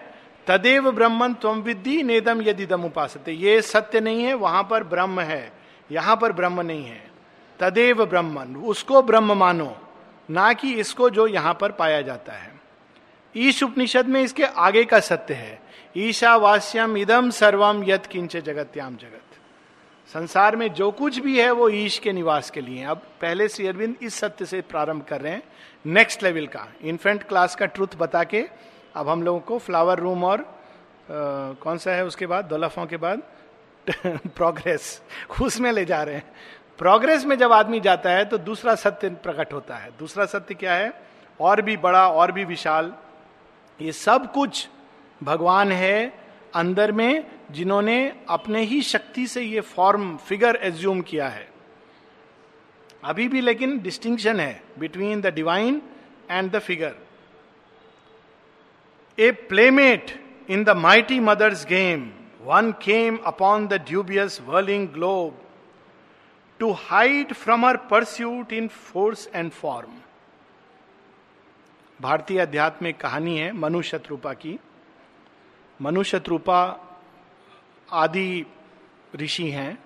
तदेव 0.46 0.90
ब्रह्मन 0.90 1.34
त्वम 1.34 1.60
विद्धि 1.62 2.02
नेदम 2.02 2.42
यदि 2.42 2.66
दम 2.66 2.84
उपास 2.84 3.16
ये 3.28 3.60
सत्य 3.62 4.00
नहीं 4.00 4.22
है, 4.22 4.34
वहाँ 4.34 4.62
पर 4.70 4.84
ब्रह्म 4.84 5.20
है। 5.20 5.52
यहाँ 5.90 6.16
पर 6.16 6.32
ब्रह्म 6.32 6.60
नहीं 6.60 6.84
है। 6.84 7.10
तदेव 7.60 8.04
ब्रह्मन, 8.04 8.56
उसको 8.56 9.02
ब्रह्म 9.02 9.32
मानो, 9.32 9.76
ना 10.28 10.52
कि 10.52 10.74
इसको 10.74 11.10
जो 11.10 11.26
यहाँ 11.26 11.56
पर 11.60 11.72
पाया 11.72 12.00
जाता 12.02 12.32
है। 12.32 12.52
ईश 13.34 13.62
उपनिषद 13.62 14.06
में 14.06 14.22
इसके 14.22 14.44
आगे 14.44 14.84
का 14.84 15.00
सत्य 15.00 15.34
है। 15.34 15.60
ईशावास्यम 15.96 16.96
इदम 16.96 17.30
सर्वम 17.30 17.84
यत 17.84 18.06
किंच 18.06 18.36
जगत्याम 18.36 18.96
जगत। 18.96 19.31
संसार 20.14 20.56
में 20.56 20.74
जो 20.74 20.90
कुछ 20.90 21.18
भी 21.18 21.40
है 21.40 21.50
वो 21.50 21.68
ईश 21.68 21.98
के 21.98 22.12
निवास 22.12 22.50
के 22.50 22.60
लिए 22.60 22.84
अब 22.84 22.96
पहले 22.96 23.48
श्री 23.48 23.66
अरविंद 23.66 23.96
इस 24.02 24.14
सत्य 24.14 24.46
से 24.46 24.60
प्रारंभ 24.60 25.02
कर 25.02 25.20
रहे 25.20 25.32
हैं। 25.32 25.42
नेक्स्ट 25.86 26.22
लेवल 26.22 26.46
का 26.46 26.68
इन्फेंट 26.82 27.22
क्लास 27.22 27.56
का 27.56 27.66
ट्रुथ 27.66 27.88
बता 27.98 28.24
के 28.24 28.48
अब 28.94 29.08
हम 29.08 29.22
लोगों 29.22 29.40
को 29.40 29.58
फ्लावर 29.58 29.98
रूम 29.98 30.24
और 30.24 30.40
आ, 30.40 30.44
कौन 31.52 31.78
सा 31.78 31.90
है 31.90 32.04
उसके 32.04 32.26
बाद? 32.26 32.44
दौलफों 32.44 32.86
के 32.86 32.96
बाद? 32.96 33.22
प्रोग्रेस 34.06 35.02
उसमें 35.42 35.72
ले 35.72 35.84
जा 35.84 36.02
रहे 36.02 36.14
हैं। 36.14 36.32
प्रोग्रेस 36.78 37.24
में 37.24 37.38
जब 37.38 37.52
आदमी 37.52 37.80
जाता 37.80 38.10
है 38.10 38.24
तो 38.24 38.38
दूसरा 38.38 38.74
सत्य 38.74 39.10
प्रकट 39.10 39.52
होता 39.52 39.76
है। 39.76 39.90
दूसरा 39.98 40.26
सत्य 40.26 40.54
क्या 40.54 40.74
है? 40.74 41.02
और 41.40 41.62
भी 41.62 41.76
बड़ा 41.76 42.08
और 42.08 42.32
भी 42.32 42.44
विशाल। 42.44 42.94
ये 43.80 43.92
सब 43.92 44.32
कुछ 44.32 44.68
भगवान 45.22 45.72
है 45.72 46.21
अंदर 46.54 46.92
में 46.92 47.24
जिन्होंने 47.50 47.96
अपने 48.28 48.62
ही 48.64 48.80
शक्ति 48.82 49.26
से 49.26 49.42
ये 49.42 49.60
फॉर्म 49.60 50.16
फिगर 50.28 50.58
एज्यूम 50.62 51.00
किया 51.02 51.28
है। 51.28 51.48
अभी 53.04 53.28
भी 53.28 53.40
लेकिन 53.40 53.78
डिस्टिंक्शन 53.82 54.40
है 54.40 54.62
between 54.78 55.20
the 55.20 55.32
divine 55.34 55.80
and 56.30 56.50
the 56.50 56.58
figure 56.58 56.94
a 59.18 59.30
playmate 59.48 60.18
in 60.50 60.64
the 60.64 60.76
mighty 60.76 61.20
mother's 61.20 61.64
game 61.66 62.10
one 62.44 62.72
came 62.82 63.16
upon 63.26 63.66
the 63.68 63.80
dubious 63.88 64.40
whirling 64.46 64.88
globe 64.88 65.40
to 66.60 66.70
hide 66.80 67.32
from 67.34 67.66
her 67.66 67.76
pursuit 67.90 68.52
in 68.52 68.68
force 68.68 69.28
and 69.34 69.50
form 69.52 70.00
भारतीय 72.00 72.38
अध्यात्मिक 72.38 72.96
कहानी 73.00 73.38
है 73.38 73.52
मनु 73.52 73.82
शत्रुपा 73.82 74.32
की। 74.34 74.58
मनु 75.82 76.02
शत्रुपा 76.02 76.88
आदि 77.92 78.46
ऋषि 79.16 79.50
हैं 79.50 79.78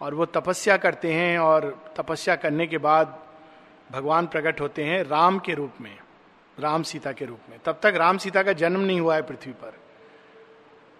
और 0.00 0.14
वो 0.14 0.26
तपस्या 0.26 0.76
करते 0.76 1.12
हैं 1.12 1.38
और 1.38 1.84
तपस्या 1.96 2.36
करने 2.36 2.66
के 2.66 2.78
बाद 2.78 3.26
भगवान 3.92 4.26
प्रकट 4.26 4.60
होते 4.60 4.84
हैं 4.84 5.04
राम 5.04 5.38
के 5.38 5.54
रूप 5.54 5.72
में, 5.80 5.98
राम 6.58 6.82
सीता 6.82 7.12
के 7.12 7.24
रूप 7.24 7.40
में। 7.50 7.58
तब 7.64 7.80
तक 7.82 7.92
राम 7.96 8.18
सीता 8.18 8.42
का 8.42 8.52
जन्म 8.52 8.80
नहीं 8.80 9.00
हुआ 9.00 9.14
है 9.14 9.22
पृथ्वी 9.22 9.52
पर। 9.52 9.80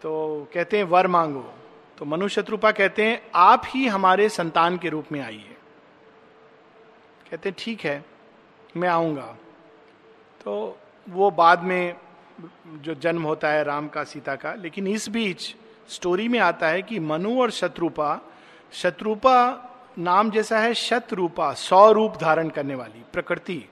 तो 0.03 0.47
कहते 0.55 0.77
हैं, 0.77 0.85
वर 0.85 1.07
मांगो। 1.07 1.55
तो 1.99 2.05
मनु 2.05 2.29
शत्रुपा 2.29 2.73
कहते 2.73 3.05
हैं, 3.05 3.31
आप 3.35 3.63
ही 3.67 3.87
हमारे 3.87 4.29
संतान 4.29 4.79
के 4.79 4.89
रूप 4.89 5.07
में 5.13 5.21
आइए। 5.21 5.57
कहते 7.31 7.49
हैं, 7.49 7.57
ठीक 7.59 7.81
है, 7.81 8.05
मैं 8.77 8.89
आऊँगा। 8.89 9.37
तो 10.45 10.79
वो 11.09 11.31
बाद 11.31 11.63
में 11.63 11.97
जो 12.83 12.95
जन्म 12.95 13.23
होता 13.23 13.49
है 13.49 13.65
राम 13.65 13.89
का, 13.89 14.05
सीता 14.05 14.35
का, 14.37 14.55
लेकिन 14.55 14.87
इस 14.87 15.09
बीच 15.09 15.55
स्टोरी 15.89 16.29
में 16.29 16.39
आता 16.39 16.69
है 16.69 16.83
कि 16.83 16.99
मनु 17.01 17.41
और 17.41 17.51
शत्रुपा 17.51 18.21
शत्रुपा 18.73 19.67
नाम 19.99 20.31
जैसा 20.31 20.59
है 20.59 20.75
शत्रुपा 20.75 21.53
सौ 21.55 21.91
रूप 21.93 22.17
धारण 22.21 22.49
करने 22.49 22.75
वाली 22.75 23.03
प्रकृति। 23.13 23.65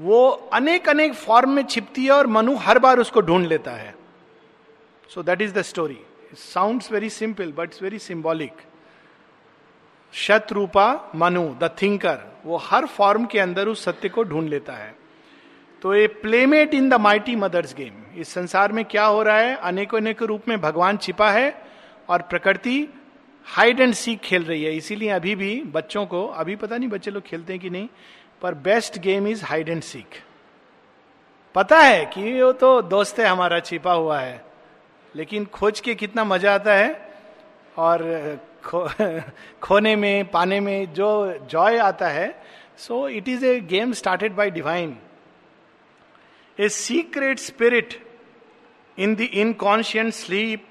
वो 0.00 0.28
अनेक 0.52 0.88
अनेक 0.88 1.14
फॉर्म 1.14 1.50
में 1.50 1.62
छिपती 1.64 2.04
है 2.04 2.12
और 2.12 2.26
मनु 2.26 2.56
हर 2.56 2.78
बार 2.78 2.98
उसको 2.98 3.20
ढूंढ 3.20 3.46
लेता 3.46 3.70
है। 3.70 3.94
So 5.10 5.22
that 5.22 5.42
is 5.42 5.54
the 5.54 5.62
story 5.62 5.98
sound 6.34 6.82
very 6.92 7.10
simple 7.10 7.52
but 7.52 7.64
it's 7.64 7.82
very 7.82 7.98
symbolic 7.98 8.52
Shatrupa, 10.12 11.10
Manu 11.14 11.48
the 11.60 11.70
thinker 11.82 12.18
वो 12.44 12.56
हर 12.56 12.86
फॉर्म 12.86 13.26
के 13.26 13.38
अंदर 13.38 13.68
उस 13.68 13.84
सत्य 13.84 14.08
को 14.08 14.22
ढूंढ 14.24 14.48
लेता 14.48 14.72
है। 14.72 14.94
तो 15.82 15.94
a 15.94 16.06
playmate 16.06 16.74
in 16.74 16.88
the 16.88 16.94
mighty 16.94 17.36
mother's 17.36 17.74
game 17.74 18.20
इस 18.20 18.28
संसार 18.28 18.72
में 18.72 18.84
क्या 18.84 19.04
हो 19.04 19.22
रहा 19.22 19.38
है? 19.38 19.56
अनेकों 19.56 19.98
अनेक 19.98 20.22
रूप 20.22 20.48
में 20.48 20.60
भगवान 20.60 20.96
छिपा 20.96 21.30
है 21.30 21.62
और 22.08 22.22
प्रकृति 22.22 22.88
हाइड 23.46 23.80
एंड 23.80 23.94
सीक 23.94 24.20
खेल 24.20 24.44
रही 24.44 24.64
है। 24.64 24.76
इसीलिए 24.76 25.08
अभी 25.08 25.34
भी 25.34 25.62
बच्चों 25.66 26.06
को 26.06 26.26
अभी 26.26 26.56
पता 26.56 26.76
नहीं 26.76 26.88
बच्चे 26.88 27.10
लोग 27.10 27.22
खेलते 27.22 27.52
हैं 27.52 27.62
कि 27.62 27.70
नहीं 27.70 27.88
पर 28.42 28.54
best 28.54 28.98
game 28.98 29.26
is 29.28 29.44
hide 29.44 29.68
and 29.68 29.82
seek 29.82 30.06
पता 31.54 31.78
है 31.78 32.04
कि 32.06 32.42
वो 32.42 32.52
तो 32.52 32.82
दोस्त 32.82 33.18
है 33.18 33.26
हमारा 33.26 33.60
छिपा 33.60 33.92
हुआ 33.92 34.20
है 34.20 34.44
लेकिन 35.14 35.44
खोज 35.44 35.80
के 35.80 35.94
कितना 35.94 36.24
मज़ा 36.24 36.54
आता 36.54 36.74
है 36.74 37.08
और 37.76 38.02
खो, 38.64 38.88
खोने 39.62 39.96
में 39.96 40.30
पाने 40.30 40.60
में 40.60 40.92
जो 40.92 41.38
जॉय 41.50 41.78
आता 41.78 42.08
है 42.08 42.42
so 42.78 43.08
it 43.08 43.28
is 43.28 43.46
a 43.46 43.60
game 43.60 43.92
started 43.92 44.32
by 44.32 44.50
divine 44.50 44.96
a 46.60 46.68
secret 46.68 47.38
spirit 47.38 47.94
in 48.98 49.14
the 49.14 49.20
inconscient 49.20 50.12
sleep 50.12 50.66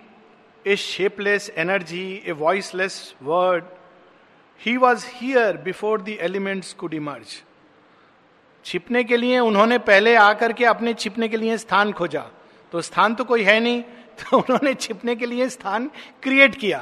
a 0.68 0.76
shapeless 0.76 1.50
energy 1.58 2.24
a 2.28 2.32
voiceless 2.32 3.16
word 3.24 3.64
he 4.62 4.78
was 4.78 5.06
here 5.10 5.58
before 5.58 6.02
the 6.02 6.10
elements 6.10 6.74
could 6.74 6.94
emerge 6.94 7.42
छिपने 8.66 9.04
के 9.04 9.18
लिए 9.18 9.40
उन्होंने 9.40 9.78
पहले 9.78 10.16
आकर 10.16 10.54
के 10.54 10.66
अपने 10.66 10.94
छिपने 10.94 11.28
के 11.28 11.38
लिए 11.38 11.58
स्थान 11.58 11.92
खोजा। 11.92 12.26
तो 12.72 12.82
स्थान 12.82 13.16
तो 13.16 13.24
कोई 13.24 13.44
है 13.44 13.60
नहीं 13.60 13.82
तो 14.20 14.38
उन्होंने 14.38 14.74
छिपने 14.74 15.16
के 15.16 15.26
लिए 15.26 15.50
स्थान 15.50 15.92
क्रिएट 16.24 16.56
किया। 16.56 16.80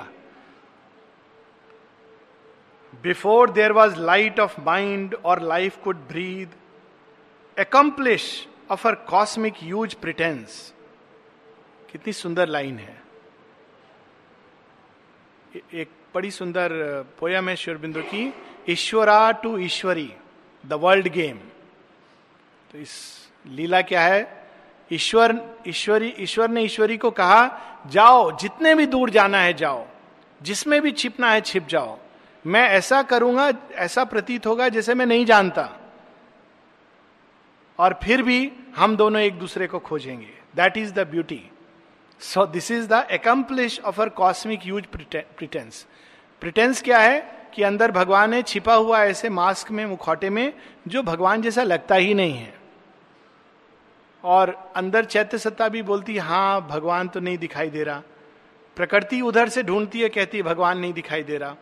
Before 3.04 3.50
there 3.50 3.72
was 3.72 3.96
light 3.96 4.40
of 4.40 4.62
mind 4.62 5.16
और 5.26 5.42
life 5.42 5.78
could 5.84 5.98
breathe 6.08 6.52
accomplice 7.60 8.48
of 8.74 8.88
our 8.88 8.96
cosmic 8.96 9.64
ruse 9.64 9.96
pretence 9.96 10.74
कितनी 11.92 12.14
सुंदर 12.14 12.48
लाइन 12.48 12.78
है। 12.80 13.02
एक 15.74 15.90
बड़ी 16.16 16.32
सुंदर 16.32 16.70
पोयम 17.20 17.50
है 17.50 17.56
श्योरबिंदु 17.56 18.02
की, 18.02 18.34
Ishwara 18.70 19.32
to 19.32 19.58
Ishwari 19.58 20.14
the 20.66 20.74
world 20.74 21.08
game 21.08 21.38
तो 22.72 22.78
इस 22.78 22.94
लीला 23.48 23.82
क्या 23.82 24.02
है? 24.02 24.50
ईश्वर, 24.92 25.36
ईश्वरी, 25.68 26.14
ईश्वर 26.20 26.50
ने 26.50 26.62
ईश्वरी 26.62 26.98
को 26.98 27.12
कहा, 27.12 27.42
जाओ, 27.88 28.32
जितने 28.38 28.74
भी 28.76 28.86
दूर 28.86 29.10
जाना 29.10 29.38
है 29.38 29.54
जाओ, 29.54 29.86
जिसमें 30.42 30.82
भी 30.82 30.92
छिपना 30.92 31.32
है 31.32 31.42
छिप 31.42 31.68
जाओ। 31.68 31.98
मैं 32.46 32.68
ऐसा 32.70 33.02
करूँगा, 33.04 33.52
ऐसा 33.76 34.04
प्रतीत 34.04 34.46
होगा 34.46 34.70
जैसे 34.70 34.94
मैं 34.94 35.06
नहीं 35.06 35.26
जानता। 35.26 35.70
और 37.80 38.00
फिर 38.04 38.22
भी 38.22 38.52
हम 38.76 38.98
दोनों 38.98 39.22
एक 39.22 39.40
दूसरे 39.40 39.68
को 39.68 39.80
खोजेंगे। 39.80 40.30
That 40.56 40.78
is 40.78 40.94
the 40.94 41.00
beauty 41.00 41.50
so 42.20 42.46
this 42.46 42.72
is 42.72 42.88
the 42.88 43.08
accomplice 43.12 43.80
of 43.80 44.02
our 44.02 44.10
cosmic 44.10 44.68
ruse 44.68 44.84
pretence 45.38 45.88
pretence 46.42 46.82
क्या 46.82 47.00
है? 47.00 47.44
कि 47.56 47.64
अंदर 47.64 47.92
भगवान 47.92 48.34
है 48.34 48.42
छिपा 48.42 48.74
हुआ 48.74 49.04
ऐसे 49.04 49.30
मास्क 49.30 49.72
में, 49.72 49.86
मुखौटे 49.86 50.30
में, 50.30 50.54
जो 50.88 51.04
भगवान 51.04 51.42
जैसा 51.42 51.64
लगता 51.64 51.96
ही 51.96 52.14
नहीं 52.14 52.34
है। 52.34 52.54
और 54.24 54.74
अंदर 54.76 55.06
चैत्य 55.06 55.38
सत्ता 55.38 55.68
भी 55.70 55.82
बोलती, 55.82 56.14
है 56.14 56.20
हाँ 56.20 56.68
भगवान 56.68 57.08
तो 57.08 57.20
नहीं 57.20 57.38
दिखाई 57.38 57.70
दे 57.70 57.84
रहा। 57.84 58.02
प्रकृति 58.76 59.22
उधर 59.22 59.50
से 59.50 59.64
ढूंढती 59.64 60.02
है, 60.02 60.10
कहती 60.10 60.38
है, 60.38 60.44
भगवान 60.44 60.78
नहीं 60.78 60.94
दिखाई 60.94 61.24
दे 61.24 61.38
रहा। 61.38 61.56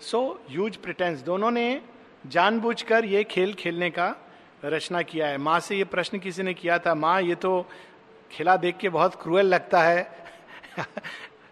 सो 0.00 0.40
यूज़ 0.50 0.78
प्रिटेंस 0.78 1.20
दोनों 1.20 1.50
ने 1.50 1.82
जानबूझकर 2.26 3.04
ये 3.04 3.24
खेल 3.24 3.54
खेलने 3.54 3.90
का 3.90 4.14
रचना 4.64 5.02
किया 5.02 5.26
है। 5.26 5.38
माँ 5.38 5.58
से 5.60 5.76
ये 5.76 5.84
प्रश्न 5.84 6.18
किसी 6.18 6.42
ने 6.42 6.54
किया 6.54 6.78
था, 6.78 6.94
माँ, 6.94 7.20
ये 7.22 7.34
तो 7.34 7.66
खिला 8.30 8.56
देख 8.56 8.76
के 8.76 8.88
बहुत 8.88 9.14
क्रूअल 9.22 9.46
लगता 9.46 9.82
है। 9.82 10.28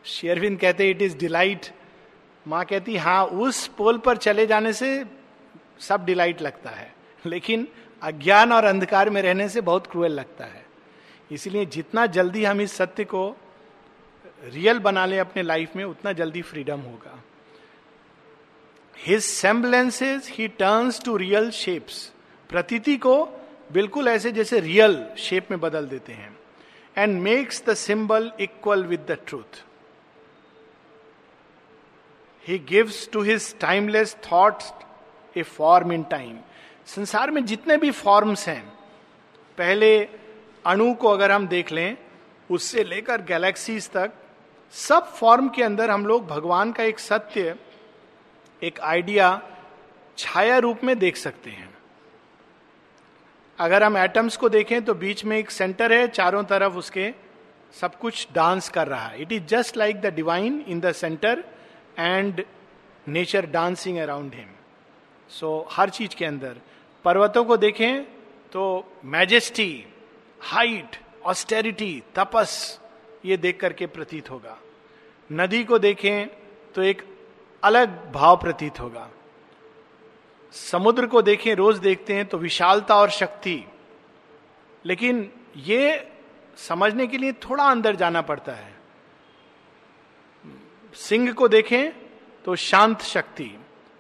शेयरविंद 0.05 0.59
कहते 0.61 0.90
इट 0.90 1.03
इज़ 1.03 1.16
डिलाइट 1.16 1.66
माँ 2.47 2.64
कहती 2.64 2.97
हाँ 2.97 3.25
उस 3.25 3.66
पोल 3.68 3.99
पर 3.99 4.16
चले 4.16 4.47
जाने 4.47 4.73
से 4.73 5.05
सब 5.81 6.05
डिलाइट 6.05 6.42
लगता 6.42 6.71
है, 6.71 6.94
लेकिन 7.27 7.66
अज्ञान 8.03 8.53
और 8.53 8.64
अंधकार 8.64 9.11
में 9.11 9.21
रहने 9.23 9.49
से 9.49 9.61
बहुत 9.61 9.87
क्रूएल 9.87 10.12
लगता 10.12 10.44
है। 10.44 10.64
इसलिए 11.31 11.64
जितना 11.66 12.07
जल्दी 12.07 12.44
हम 12.44 12.61
इस 12.61 12.73
सत्य 12.73 13.05
को 13.05 13.29
रियल 14.44 14.79
बना 14.79 15.07
ले 15.07 15.18
अपने 15.18 15.42
लाइफ 15.42 15.77
में, 15.77 15.85
उतना 15.85 16.12
जल्दी 16.12 16.42
फ्रीडम 16.42 16.81
होगा। 16.81 17.23
His 18.97 19.23
semblances 19.23 20.29
he 20.33 20.49
turns 20.49 21.03
to 21.05 21.16
real 21.16 21.51
shapes 21.51 22.12
प्रतीति 22.50 22.96
को 22.96 23.24
बिल्कुल 23.72 24.08
ऐसे 24.08 24.32
जैसे 24.32 24.61
रियल 24.61 25.04
शेप 25.18 25.50
में 25.50 25.61
बदल 25.61 25.87
देते 25.87 26.12
हैं 26.12 26.38
and 26.96 27.20
makes 27.22 27.62
the 27.66 27.74
symbol 27.74 28.32
equal 28.40 28.84
with 28.84 29.00
the 29.00 29.18
truth 29.26 29.62
he 32.46 32.58
gives 32.58 33.08
to 33.12 33.22
his 33.22 33.58
timeless 33.61 34.16
thoughts 34.32 34.72
a 35.37 35.42
form 35.42 35.92
in 35.92 36.02
time 36.02 36.38
संसार 36.87 37.30
में 37.30 37.44
जितने 37.44 37.76
भी 37.76 37.90
फॉर्म्स 37.90 38.48
हैं, 38.48 38.68
पहले 39.58 40.08
अणु 40.64 40.94
को 40.94 41.08
अगर 41.08 41.32
हम 41.32 41.46
देख 41.48 41.72
लें, 41.72 41.96
उससे 42.50 42.84
लेकर 42.84 43.22
गैलेक्सीज 43.22 43.90
तक, 43.90 44.12
सब 44.72 45.06
फॉर्म 45.12 45.48
के 45.48 45.62
अंदर 45.62 45.90
हम 45.90 46.06
लोग 46.06 46.26
भगवान 46.26 46.72
का 46.72 46.82
एक 46.82 46.98
सत्य, 46.98 47.54
एक 48.62 48.80
आइडिया 48.80 49.40
छाया 50.18 50.58
रूप 50.58 50.84
में 50.84 50.98
देख 50.98 51.16
सकते 51.16 51.50
हैं। 51.50 51.78
अगर 53.59 53.83
हम 53.83 53.97
एटम्स 53.97 54.37
को 54.37 54.49
देखें 54.49 54.85
तो 54.85 54.94
बीच 54.94 55.25
में 55.25 55.37
एक 55.38 55.51
सेंटर 55.51 55.92
है, 55.92 56.07
चारों 56.09 56.42
तरफ़ 56.44 56.75
उसके 56.75 57.12
सब 57.75 57.99
कुछ 57.99 58.27
डांस 58.35 58.68
कर 58.68 58.87
रहा 58.88 59.07
है। 59.07 59.21
It 59.23 59.33
is 59.33 59.42
just 59.44 59.77
like 59.77 60.01
the 60.01 60.14
divine 60.14 60.64
in 60.68 60.81
the 60.81 60.92
centre 60.92 61.44
and 61.99 62.44
nature 63.07 63.47
dancing 63.47 63.99
around 63.99 64.35
him 64.35 64.49
so 65.31 65.66
हर 65.71 65.90
चीज़ 65.90 66.16
के 66.16 66.25
अंदर। 66.25 66.57
पर्वतों 67.05 67.44
को 67.44 67.57
देखें 67.57 68.05
तो 68.53 68.62
मैजेस्टी 69.05 69.85
हाइट 70.40 70.97
ऑस्टेरिटी 71.25 72.03
तपस 72.14 72.81
ये 73.25 73.37
देख 73.37 73.61
करके 73.61 73.87
प्रतीत 73.88 74.31
होगा। 74.31 74.57
नदी 75.31 75.64
को 75.64 75.79
देखें 75.79 76.27
तो 76.75 76.83
एक 76.83 77.03
अलग 77.62 78.12
भाव 78.12 78.37
प्रतीत 78.37 78.81
होगा। 78.81 79.09
समुद्र 80.52 81.06
को 81.06 81.22
देखें, 81.22 81.54
रोज 81.54 81.78
देखते 81.78 82.14
हैं 82.14 82.26
तो 82.26 82.38
विशालता 82.38 82.96
और 82.96 83.11
शक्ति। 83.11 83.64
लेकिन 84.84 85.30
ये 85.56 86.12
समझने 86.56 87.06
के 87.06 87.18
लिए 87.18 87.32
थोड़ा 87.32 87.64
अंदर 87.64 87.96
जाना 87.96 88.22
पड़ता 88.22 88.52
है। 88.52 88.76
सिंह 90.94 91.32
को 91.32 91.48
देखें 91.48 91.92
तो 92.44 92.56
शांत 92.56 93.00
शक्ति। 93.00 93.50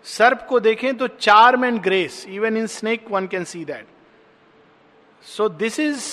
सर्प 0.04 0.46
को 0.48 0.60
देखें 0.60 0.96
तो 0.96 1.08
charm 1.08 1.64
and 1.64 1.80
grace 1.80 2.26
even 2.28 2.56
in 2.56 2.66
snake 2.66 3.10
one 3.10 3.26
can 3.26 3.44
see 3.44 3.64
that 3.64 3.86
so 5.22 5.48
this 5.48 5.80
is 5.80 6.04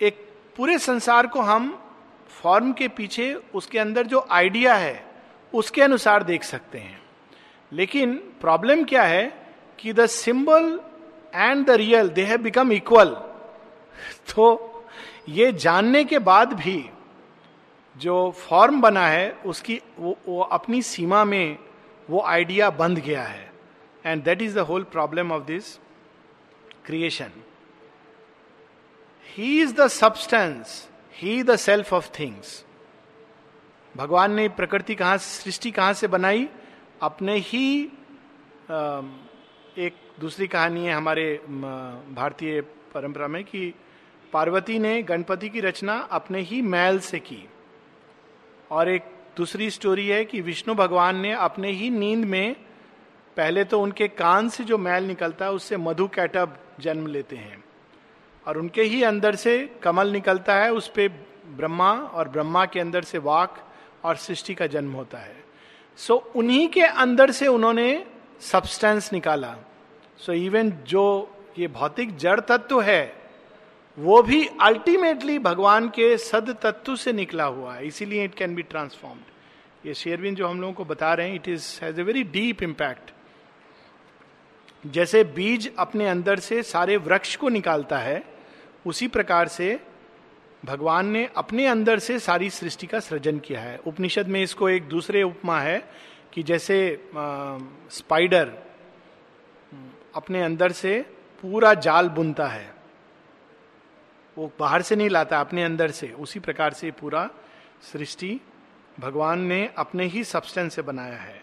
एक 0.00 0.28
पूरे 0.56 0.78
संसार 0.78 1.26
को 1.26 1.40
हम 1.40 1.78
फॉर्म 2.42 2.72
के 2.72 2.88
पीछे 2.88 3.34
उसके 3.54 3.78
अंदर 3.78 4.06
जो 4.06 4.26
आइडिया 4.30 4.74
है, 4.74 5.06
उसके 5.54 5.82
अनुसार 5.82 6.22
देख 6.22 6.42
सकते 6.42 6.78
हैं। 6.78 7.03
लेकिन 7.74 8.14
प्रॉब्लम 8.40 8.84
क्या 8.84 9.02
है 9.02 9.46
कि 9.78 9.92
the 9.92 10.06
symbol 10.06 10.80
and 11.34 11.66
the 11.66 11.70
real 11.70 12.08
they 12.08 12.24
have 12.24 12.38
become 12.38 12.72
equal 12.72 13.08
तो 14.34 14.84
ये 15.28 15.52
जानने 15.52 16.04
के 16.04 16.18
बाद 16.18 16.52
भी 16.52 16.90
जो 17.96 18.30
फॉर्म 18.30 18.80
बना 18.80 19.06
है 19.06 19.38
उसकी 19.46 19.80
वो, 19.98 20.18
वो 20.28 20.42
अपनी 20.42 20.82
सीमा 20.82 21.24
में 21.24 21.58
वो 22.10 22.20
आइडिया 22.20 22.70
बंध 22.70 22.98
गया 22.98 23.22
है. 23.22 23.52
And 24.06 24.24
that 24.24 24.42
is 24.42 24.54
the 24.54 24.58
whole 24.58 24.82
problem 24.82 25.32
of 25.32 25.42
this 25.42 25.78
creation 26.86 27.30
he 29.36 29.62
is 29.62 29.74
the 29.74 29.86
substance 29.86 30.88
he 31.14 31.42
the 31.42 31.56
self 31.56 31.92
of 31.92 32.10
things 32.18 32.64
भगवान 33.96 34.32
ने 34.32 34.48
प्रकृति 34.48 34.94
कहाँ 34.94 35.18
सृष्टि 35.18 35.70
कहाँ 35.70 35.92
से 35.92 36.06
बनाई? 36.06 36.48
अपने 37.02 37.36
ही 37.36 37.82
एक 39.78 39.94
दूसरी 40.20 40.46
कहानी 40.46 40.86
है 40.86 40.92
हमारे 40.92 41.40
भारतीय 42.10 42.60
परंपरा 42.94 43.28
में 43.28 43.44
कि 43.44 43.74
पार्वती 44.32 44.78
ने 44.78 45.02
गणपति 45.02 45.48
की 45.48 45.60
रचना 45.60 45.96
अपने 46.12 46.40
ही 46.40 46.62
मैल 46.62 46.98
से 46.98 47.18
की। 47.18 47.48
और 48.70 48.88
एक 48.88 49.02
दूसरी 49.36 49.70
स्टोरी 49.70 50.08
है 50.08 50.24
कि 50.24 50.40
विष्णु 50.40 50.74
भगवान 50.74 51.16
ने 51.16 51.32
अपने 51.32 51.70
ही 51.70 51.90
नींद 51.90 52.24
में, 52.24 52.54
पहले 53.36 53.64
तो 53.64 53.80
उनके 53.80 54.08
कान 54.08 54.48
से 54.48 54.64
जो 54.64 54.78
मैल 54.78 55.04
निकलता 55.04 55.44
है, 55.44 55.52
उससे 55.52 55.76
मधु 55.76 56.06
कैटब 56.08 56.56
जन्म 56.80 57.06
लेते 57.06 57.36
हैं। 57.36 57.64
और 58.46 58.58
उनके 58.58 58.82
ही 58.82 59.02
अंदर 59.02 59.34
से 59.34 59.58
कमल 59.82 60.08
निकलता 60.08 60.54
है, 60.56 60.72
उस 60.72 60.88
पर 60.88 61.08
ब्रह्मा 61.46 61.92
और 61.92 62.28
ब्रह्मा 62.28 62.66
के 62.66 62.80
अंदर 62.80 63.02
से 63.02 63.18
वाक 63.18 63.72
और 64.04 64.16
सृष्टि 64.16 64.54
का 64.54 64.66
जन्म 64.66 64.92
होता 64.92 65.18
है। 65.18 65.43
सो 65.98 66.14
so, 66.14 66.36
उन्हीं 66.36 66.68
के 66.68 66.82
अंदर 66.82 67.30
से 67.30 67.46
उन्होंने 67.46 68.04
सब्सटेंस 68.40 69.12
निकाला। 69.12 69.56
सो 70.18 70.32
so, 70.32 70.38
इवन 70.38 70.70
जो 70.86 71.04
ये 71.58 71.68
भौतिक 71.68 72.16
जड़ 72.16 72.40
तत्व 72.40 72.80
है 72.82 73.24
वो 73.98 74.22
भी 74.22 74.46
अल्टीमेटली 74.62 75.38
भगवान 75.38 75.88
के 75.88 76.16
सद 76.18 76.56
तत्व 76.62 76.96
से 76.96 77.12
निकला 77.12 77.44
हुआ 77.44 77.74
है। 77.74 77.86
इसीलिए 77.86 78.24
इट 78.24 78.34
कैन 78.34 78.54
बी 78.54 78.62
ट्रांसफॉर्म्ड 78.62 79.86
ये 79.86 79.94
शेरविन 79.94 80.34
जो 80.34 80.46
हम 80.48 80.60
लोगों 80.60 80.72
को 80.72 80.84
बता 80.84 81.12
रहे 81.14 81.28
हैं 81.28 81.34
it 81.34 81.48
is 81.48 81.78
has 81.82 82.00
a 82.00 82.02
very 82.02 82.22
deep 82.22 82.62
impact 82.62 83.12
जैसे 84.84 85.24
बीज 85.24 85.70
अपने 85.78 86.08
अंदर 86.08 86.38
से 86.38 86.62
सारे 86.62 86.96
वृक्ष 86.96 87.36
को 87.36 87.48
निकालता 87.48 87.98
है 87.98 88.22
उसी 88.86 89.08
प्रकार 89.08 89.48
से 89.48 89.78
भगवान 90.64 91.06
ने 91.06 91.28
अपने 91.36 91.66
अंदर 91.66 91.98
से 91.98 92.18
सारी 92.18 92.50
सृष्टि 92.50 92.86
का 92.86 93.00
सृजन 93.00 93.38
किया 93.38 93.60
है। 93.60 93.78
उपनिषद 93.86 94.28
में 94.28 94.42
इसको 94.42 94.68
एक 94.68 94.88
दूसरे 94.88 95.22
उपमा 95.22 95.60
है 95.60 95.78
कि 96.32 96.42
जैसे 96.42 97.08
आ, 97.16 97.58
स्पाइडर 97.90 98.52
अपने 100.14 100.42
अंदर 100.42 100.72
से 100.72 101.00
पूरा 101.42 101.74
जाल 101.74 102.08
बुनता 102.08 102.46
है। 102.46 102.74
वो 104.36 104.50
बाहर 104.60 104.82
से 104.82 104.96
नहीं 104.96 105.08
लाता 105.08 105.40
अपने 105.40 105.64
अंदर 105.64 105.90
से 105.90 106.08
उसी 106.08 106.40
प्रकार 106.40 106.72
से 106.72 106.90
पूरा 106.90 107.28
सृष्टि 107.92 108.40
भगवान 109.00 109.40
ने 109.40 109.70
अपने 109.78 110.04
ही 110.04 110.24
सब्सटेंस 110.24 110.74
से 110.74 110.82
बनाया 110.82 111.16
है। 111.16 111.42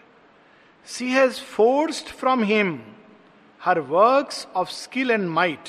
She 0.86 1.10
has 1.10 1.40
forged 1.40 2.06
from 2.06 2.42
him 2.44 2.80
her 3.60 3.80
works 3.80 4.46
of 4.56 4.68
skill 4.68 5.10
and 5.10 5.28
might 5.28 5.68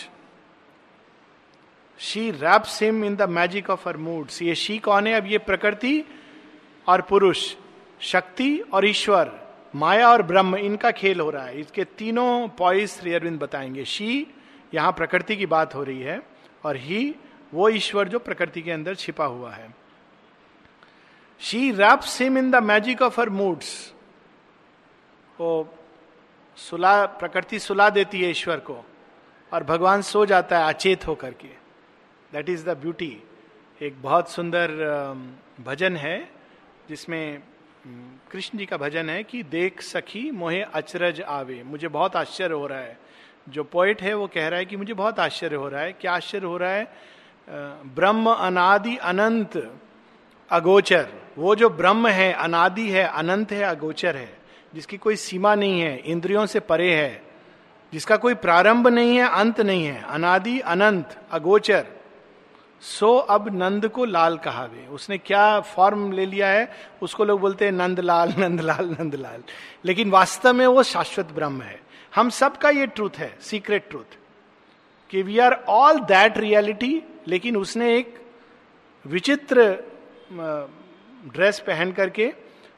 she 2.04 2.32
wraps 2.32 2.84
him 2.84 3.04
in 3.06 3.16
the 3.16 3.22
magic 3.22 3.70
of 3.70 3.90
her 3.90 3.98
moods 3.98 4.42
ये 4.42 4.56
शी 4.56 4.78
कौन 4.80 5.08
है? 5.08 5.14
अब 5.14 5.26
ये 5.26 5.38
प्रकृति 5.38 6.04
और 6.88 7.02
पुरुष, 7.02 7.56
शक्ति 8.02 8.58
और 8.74 8.86
ईश्वर, 8.86 9.32
माया 9.76 10.10
और 10.10 10.22
ब्रह्म, 10.22 10.56
इनका 10.56 10.92
खेल 10.92 11.20
हो 11.20 11.30
रहा 11.30 11.46
है। 11.46 11.60
इसके 11.60 11.84
तीनों 11.84 12.48
पॉइस 12.48 13.00
अरविंद 13.00 13.40
बताएँगे। 13.40 13.86
शी 13.86 14.28
यहाँ 14.74 14.92
प्रकृति 14.92 15.36
की 15.36 15.46
बात 15.46 15.76
हो 15.76 15.84
रही 15.84 16.02
है, 16.02 16.22
और 16.66 16.76
ही 16.76 17.16
वो 17.54 17.70
ईश्वर 17.70 18.08
जो 18.08 18.20
प्रकृति 18.20 18.62
के 18.62 18.72
अंदर 18.72 18.96
छिपा 18.96 19.26
हुआ 19.26 19.52
है। 19.52 19.76
She 21.40 21.72
wraps 21.72 22.22
him 22.22 22.38
in 22.38 22.52
the 22.52 22.56
magic 22.56 23.02
of 23.02 23.22
her 23.22 23.30
moods 23.30 23.94
वो 25.40 25.74
सुला, 26.58 27.06
प्रकृति 27.06 27.60
सुला 27.60 27.90
देती 27.90 28.22
है 28.22 28.30
ईश्वर 28.30 28.58
को, 28.58 28.86
और 29.54 29.64
भगवान 29.64 30.02
सो 30.02 30.26
जाता 30.26 30.60
है, 30.60 30.74
अचेत 30.74 31.08
होकर 31.08 31.32
के। 31.32 31.63
दैट 32.34 32.50
इज़ 32.50 32.66
द 32.66 32.70
ब्यूटी 32.70 33.24
एक 33.82 34.02
बहुत 34.02 34.30
सुंदर 34.30 34.72
भजन 35.66 35.98
है, 35.98 36.30
जिसमें 36.90 37.42
कृष्ण 38.32 38.58
जी 38.58 38.66
का 38.66 38.78
भजन 38.78 39.10
है 39.10 39.24
कि 39.24 39.44
देख 39.44 39.82
सखी 39.82 40.32
मोहे 40.32 40.62
अचरज 40.62 41.22
आवे। 41.22 41.62
मुझे 41.66 41.88
बहुत 41.88 42.16
आश्चर्य 42.16 42.54
हो 42.54 42.68
रहा 42.68 42.80
है। 42.80 42.98
जो 43.50 43.64
पोइट 43.64 44.02
है, 44.02 44.14
वो 44.14 44.28
कह 44.28 44.48
रहा 44.48 44.60
है 44.60 44.66
कि 44.66 44.78
मुझे 44.78 44.94
बहुत 44.94 45.20
आश्चर्य 45.20 45.56
हो 45.56 45.70
रहा 45.70 45.82
है। 45.82 45.94
क्या 45.94 46.14
आश्चर्य 46.14 46.46
हो 46.46 46.58
रहा 46.58 46.72
है? 46.72 46.88
ब्रह्म 47.96 48.30
अनादि 48.30 48.96
अनंत 48.98 49.74
अगोचर। 50.52 51.08
वो 51.38 51.56
जो 51.56 51.70
ब्रह्म 51.70 52.08
है, 52.08 52.34
अनादि 52.34 52.90
है, 52.90 53.04
अनंत 53.08 53.52
है, 53.52 53.64
अगोचर 53.64 54.18
है, 54.18 54.38
जिसकी 54.74 54.98
कोई 54.98 55.16
सीमा 55.16 55.56
नहीं 55.56 55.82
है, 55.82 55.98
इंद्रियों 55.98 56.46
से 56.46 56.60
परे 56.60 56.94
है, 56.96 57.22
जिसका 57.94 58.18
कोई 58.18 58.34
प्रारंभ 58.34 58.88
नहीं 58.88 59.18
है, 59.18 59.28
अंत 59.30 59.62
नहीं 59.62 59.86
है। 59.86 60.02
अनादि 60.02 60.60
अनंत 60.60 61.22
अगोचर। 61.32 61.86
सो 62.84 63.16
अब 63.16 63.48
नंद 63.56 63.88
को 63.88 64.06
लाल 64.06 64.38
कहा 64.38 64.54
कहावे 64.54 64.88
उसने 64.88 65.18
क्या 65.18 65.60
फॉर्म 65.60 66.12
ले 66.12 66.26
लिया 66.26 66.48
है? 66.48 66.72
उसको 67.02 67.26
लोग 67.26 67.40
बोलते 67.40 67.66
हैं, 67.66 67.72
नंदलाल 67.72 68.34
नंदलाल 68.40 68.90
नंदलाल। 69.00 69.44
लेकिन 69.86 70.10
वास्तव 70.10 70.54
में 70.54 70.66
वो 70.68 70.84
शाश्वत 70.84 71.32
ब्रह्म 71.32 71.62
है। 71.62 71.80
हम 72.16 72.30
सबका 72.30 72.70
ये 72.70 72.88
ट्रूथ 72.88 73.18
है 73.18 73.38
सीक्रेट 73.42 73.90
ट्रूथ 73.90 74.18
कि 75.10 75.22
we 75.22 75.40
are 75.40 75.54
all 75.70 76.00
that 76.00 76.38
reality 76.38 77.02
लेकिन 77.28 77.58
उसने 77.58 77.96
एक 77.98 78.22
विचित्र 79.06 79.72
ड्रेस 81.34 81.60
पहन 81.60 81.92
करके, 81.92 82.34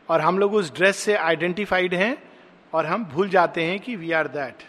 और 0.10 0.22
हम 0.22 0.40
लोग 0.40 0.54
उस 0.54 0.74
ड्रेस 0.74 0.98
से 0.98 1.16
आइडेंटिफाइड 1.16 1.94
हैं, 1.94 2.18
और 2.74 2.86
हम 2.86 3.06
भूल 3.06 3.30
जाते 3.30 3.64
हैं 3.64 3.80
कि 3.80 3.96
we 3.96 4.12
are 4.12 4.28
that 4.28 4.64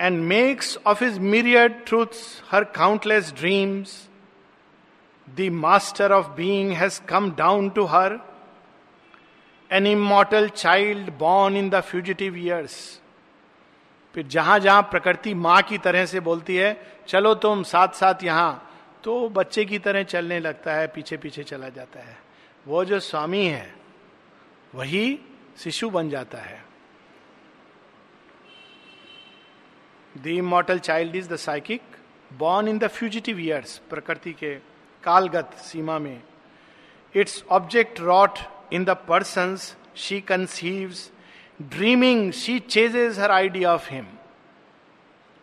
and 0.00 0.20
makes 0.22 0.78
of 0.86 1.04
his 1.04 1.18
myriad 1.18 1.84
truths 1.86 2.20
her 2.50 2.64
countless 2.64 3.32
dreams 3.38 4.08
the 5.28 5.48
master 5.52 6.12
of 6.12 6.28
being 6.36 6.72
has 6.72 7.00
come 7.08 7.30
down 7.30 7.70
to 7.70 7.84
her 7.84 8.18
an 9.70 9.86
immortal 9.86 10.48
child 10.48 11.10
born 11.18 11.56
in 11.56 11.70
the 11.70 11.80
fugitive 11.80 12.36
years 12.36 12.78
फिर 14.14 14.26
जहाँ 14.26 14.58
जहाँ 14.58 14.82
प्रकृति 14.82 15.34
माँ 15.34 15.60
की 15.62 15.78
तरह 15.78 16.06
से 16.06 16.20
बोलती 16.20 16.56
है, 16.56 16.76
चलो 17.08 17.34
तुम 17.34 17.62
साथ 17.62 17.88
साथ 17.88 18.24
यहाँ 18.24 18.64
तो 19.04 19.28
बच्चे 19.28 19.64
की 19.64 19.78
तरह 19.78 20.02
चलने 20.02 20.38
लगता 20.40 20.74
है, 20.74 20.86
पीछे 20.86 21.16
पीछे 21.16 21.42
चला 21.42 21.68
जाता 21.68 22.00
है। 22.00 22.16
वो 22.66 22.84
जो 22.84 23.00
स्वामी 23.00 23.44
है, 23.44 23.74
वही 24.74 25.18
शिशु 25.58 25.90
बन 25.90 26.10
जाता 26.10 26.38
है। 26.38 26.64
The 30.14 30.26
immortal 30.26 30.78
child 30.78 31.16
is 31.16 31.28
the 31.28 31.36
psychic 31.36 31.82
born 32.30 32.68
in 32.68 32.78
the 32.78 32.88
fugitive 32.88 33.40
years 33.40 33.76
प्रकृति 33.90 34.32
के 34.32 34.54
कालगत 35.04 35.54
सीमा 35.62 35.98
में 35.98 36.22
its 37.14 37.42
object 37.50 38.00
wrought 38.00 38.38
in 38.72 38.84
the 38.84 38.96
person 39.08 39.56
she 39.96 40.20
conceives 40.20 41.10
dreaming 41.62 42.32
she 42.32 42.58
chases 42.60 43.18
her 43.18 43.30
idea 43.30 43.74
of 43.74 43.92
him 43.92 44.06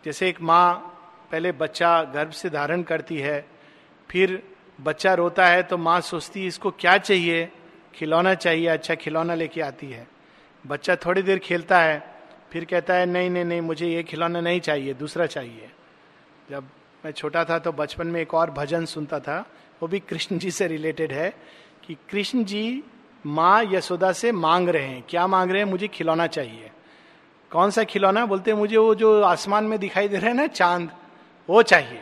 जैसे 0.04 0.28
एक 0.28 0.40
माँ 0.40 0.92
पहले 1.32 1.52
बच्चा 1.52 2.02
गर्भ 2.14 2.30
से 2.30 2.50
धारण 2.50 2.82
करती 2.82 3.16
है, 3.18 3.44
फिर 4.10 4.42
बच्चा 4.80 5.14
रोता 5.14 5.46
है 5.46 5.62
तो 5.62 5.78
माँ 5.78 6.00
सोचती 6.00 6.40
है, 6.40 6.46
इसको 6.46 6.70
क्या 6.70 6.96
चाहिए? 6.98 7.48
खिलौना 7.94 8.34
चाहिए 8.34 8.66
अच्छा 8.66 8.94
खिलौना 8.94 9.34
लेके 9.34 9.60
आती 9.60 9.90
है। 9.90 10.06
बच्चा 10.64 10.96
थोड़ी 10.96 11.22
देर 11.22 11.38
खेलता 11.38 11.80
है 11.80 12.15
फिर 12.56 12.64
कहता 12.64 12.94
है, 12.94 13.06
नहीं 13.06 13.30
नहीं 13.30 13.44
नहीं, 13.44 13.60
मुझे 13.60 13.88
ये 13.88 14.02
खिलौना 14.02 14.40
नहीं 14.40 14.60
चाहिए, 14.60 14.94
दूसरा 14.94 15.26
चाहिए। 15.26 15.70
जब 16.50 16.64
मैं 17.04 17.12
छोटा 17.12 17.44
था 17.44 17.58
तो 17.58 17.72
बचपन 17.72 18.06
में 18.06 18.20
एक 18.20 18.34
और 18.34 18.50
भजन 18.50 18.84
सुनता 18.84 19.20
था, 19.20 19.50
वो 19.82 19.88
भी 19.88 20.00
कृष्ण 20.00 20.38
जी 20.38 20.50
से 20.50 20.66
रिलेटेड 20.66 21.12
है, 21.12 21.36
कि 21.86 21.94
कृष्ण 21.94 22.44
जी 22.44 22.82
माँ 23.26 23.64
यशोदा 23.64 24.12
से 24.12 24.32
मांग 24.32 24.68
रहे 24.68 24.86
हैं, 24.86 25.04
क्या 25.08 25.26
मांग 25.26 25.50
रहे 25.50 25.62
हैं? 25.62 25.70
मुझे 25.70 25.88
खिलौना 25.88 26.26
चाहिए। 26.26 26.70
कौन 27.50 27.70
सा 27.70 27.84
खिलौना? 27.84 28.26
बोलते 28.26 28.50
हैं, 28.50 28.58
मुझे 28.58 28.76
वो 28.76 28.94
जो 28.94 29.22
आसमान 29.22 29.64
में 29.64 29.78
दिखाई 29.78 30.08
दे 30.08 30.16
रहे 30.16 30.30
हैं 30.30 30.36
ना, 30.36 30.46
चाँद, 30.46 30.90
वो 31.48 31.62
चाहिए। 31.62 32.00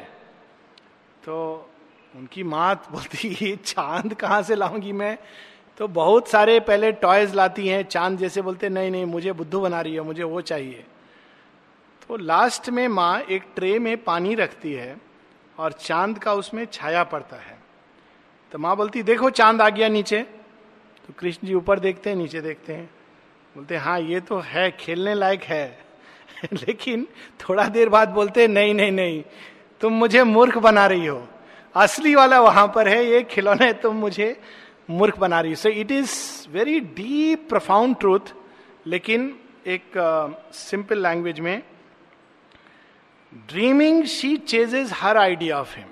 तो 1.24 1.70
उनकी 2.16 2.42
माँ 2.42 2.74
बोलती 2.92 3.36
है 3.40 3.56
चाँद 3.56 4.14
कहाँ 4.14 4.42
से 4.42 4.54
लाऊँगी 4.54 4.92
मैं? 4.92 5.18
तो 5.78 5.88
बहुत 5.88 6.28
सारे 6.28 6.60
पहले 6.60 6.92
टॉयज 6.92 7.34
लाती 7.34 7.68
हैं, 7.68 7.82
चाँद 7.84 8.18
जैसे 8.18 8.42
बोलते, 8.42 8.68
नहीं 8.68 8.90
नहीं, 8.90 9.04
मुझे 9.04 9.32
बुद्धू 9.32 9.60
बना 9.60 9.80
रही 9.80 9.94
है, 9.94 10.00
मुझे 10.00 10.22
वो 10.22 10.40
चाहिए। 10.40 10.84
तो 12.08 12.16
लास्ट 12.16 12.70
में 12.70 12.88
माँ 12.88 13.20
एक 13.20 13.42
ट्रे 13.56 13.78
में 13.78 14.04
पानी 14.04 14.34
रखती 14.34 14.72
है 14.72 14.96
और 15.58 15.72
चाँद 15.72 16.18
का 16.18 16.34
उसमें 16.34 16.66
छाया 16.72 17.04
पड़ता 17.04 17.36
है। 17.36 17.58
तो 18.52 18.58
माँ 18.58 18.76
बोलती, 18.76 19.02
देखो, 19.02 19.30
चाँद 19.30 19.62
आ 19.62 19.68
गया 19.68 19.88
नीचे। 19.88 20.22
तो 21.06 21.12
कृष्ण 21.18 21.46
जी 21.46 21.54
ऊपर 21.54 21.78
देखते 21.78 22.10
हैं, 22.10 22.16
नीचे 22.16 22.40
देखते 22.40 22.72
हैं। 22.72 22.90
बोलते 23.54 23.76
हाँ 23.76 24.00
ये 24.00 24.20
तो 24.20 24.38
है, 24.38 24.70
खेलने 24.70 25.14
लायक 25.14 25.42
है। 25.42 25.84
लेकिन 26.52 27.08
थोड़ा 27.40 27.64
देर 27.64 27.88
बाद 27.88 28.08
बोलते, 28.08 28.48
नहीं 28.48 28.74
नहीं 28.74 28.92
नहीं, 28.92 29.24
तुम 29.80 29.92
मुझे 29.92 30.24
मूर्ख 30.24 30.58
बना 30.58 30.86
रही 30.86 31.06
हो। 31.06 31.28
असली 31.74 32.14
वाला 32.14 32.40
वहाँ 32.40 32.72
पर 32.74 32.88
है, 32.88 33.06
ये 33.06 33.22
खिलौने 33.22 33.72
तुम 33.72 33.96
मुझे 33.96 34.40
मूर्ख 34.90 35.18
बना 35.18 35.40
रही 35.40 35.56
so 35.56 35.68
it 35.68 35.90
is 35.90 36.12
very 36.48 36.80
deep 36.80 37.48
profound 37.48 37.96
truth 37.96 38.34
लेकिन 38.86 39.40
एक 39.66 39.92
सिंपल 40.52 40.96
uh, 40.96 41.02
लैंग्वेज 41.02 41.40
में 41.40 41.62
dreaming 43.48 44.04
she 44.04 44.36
chases 44.36 44.90
her 44.92 45.16
idea 45.16 45.60
of 45.60 45.76
him 45.76 45.88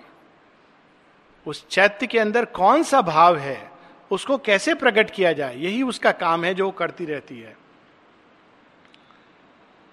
उस 1.46 1.68
चैत्य 1.68 2.06
के 2.06 2.18
अंदर 2.18 2.44
कौन 2.44 2.82
सा 2.82 3.00
भाव 3.02 3.36
है 3.36 3.72
उसको 4.10 4.38
कैसे 4.38 4.74
प्रकट 4.74 5.10
किया 5.10 5.32
जाए 5.32 5.56
यही 5.56 5.82
उसका 5.82 6.12
काम 6.12 6.44
है 6.44 6.54
जो 6.54 6.70
करती 6.70 7.04
रहती 7.04 7.40
है। 7.40 7.56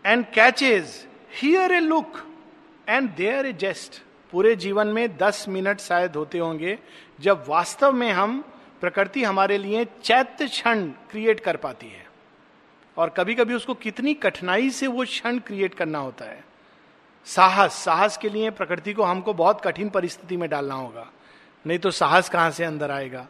And 0.06 0.26
catches 0.26 1.08
here 1.42 1.72
a 1.72 1.80
look 1.80 2.28
and 2.90 3.10
there 3.10 3.46
a 3.46 3.54
gest 3.54 4.02
पूरे 4.32 4.56
जीवन 4.56 4.88
में 4.88 5.18
दस 5.18 5.46
मिनट 5.50 5.80
शायद 5.80 6.16
होते 6.16 6.38
होंगे 6.38 6.80
जब 7.20 7.46
वास्तव 7.48 7.92
में 7.92 8.12
हम 8.12 8.44
प्रकृति 8.82 9.24
हमारे 9.24 9.58
लिए 9.58 9.86
चैत्य 10.04 10.48
क्षण 10.48 10.86
क्रिएट 11.12 11.40
कर 11.40 11.58
पाती 11.58 11.88
है। 11.88 12.08
और 12.98 13.10
कभी 13.10 13.36
कभी 13.36 13.54
उसको 13.54 13.74
कितनी 13.74 14.14
कठिनाई 14.14 14.70
से 14.70 14.88
वो 14.88 15.04
क्षण 15.06 15.40
क्रिएट 15.40 15.74
करना 15.76 16.00
होता 16.00 16.26
है। 16.26 16.44
साहस 17.28 17.74
साहस 17.76 18.18
के 18.18 18.30
लिए 18.30 18.50
प्रकृति 18.50 18.94
को 18.94 19.04
हमको 19.04 19.34
बहुत 19.34 19.62
कठिन 19.64 19.90
परिस्थिति 19.90 20.38
में 20.38 20.50
डालना 20.50 20.76
होगा। 20.76 21.08
नहीं 21.66 21.80
तो 21.80 21.92
साहस 21.92 22.30
कहाँ 22.30 22.52
से 22.52 22.64
अंदर 22.64 22.92
आएगा? 22.92 23.28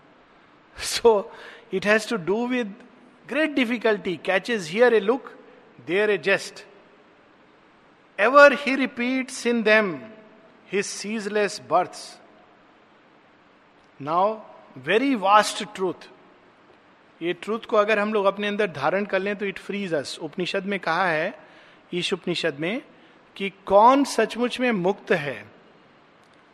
So 0.77 1.31
it 1.73 1.85
has 1.85 2.09
to 2.09 2.17
do 2.25 2.45
with 2.47 2.73
great 3.29 3.49
difficulty 3.49 4.15
catches 4.25 4.69
here 4.69 4.93
a 4.93 4.99
look 4.99 5.31
there 5.88 6.09
a 6.09 6.17
gest 6.17 6.65
ever 8.19 8.53
he 8.59 8.75
repeats 8.75 9.45
in 9.47 9.62
them 9.63 9.93
his 10.71 10.85
ceaseless 10.85 11.62
births 11.69 12.19
now 13.99 14.38
very 14.86 15.15
vast 15.15 15.63
truth 15.76 16.08
ये 17.22 17.34
ट्रूथ 17.34 17.60
को 17.60 17.78
अगर 17.78 18.00
हम 18.00 18.13
लोग 18.13 18.26
अपने 18.26 18.48
अंदर 18.48 18.68
धारण 18.68 19.06
कर 19.06 19.20
लें 19.20 19.36
तो 19.36 19.46
इट 19.46 19.60
फ्रीज 19.60 19.94
अस 19.94 20.18
उपनिषद 20.22 20.65
में 20.65 20.80
कहा 20.80 21.06
है, 21.06 21.34
ईश 21.94 22.13
उपनिषद 22.13 22.60
में, 22.60 22.82
कि 23.36 23.50
कौन 23.65 24.04
सचमुच 24.04 24.60
में 24.60 24.72
मुक्त 24.72 25.12
है? 25.12 25.46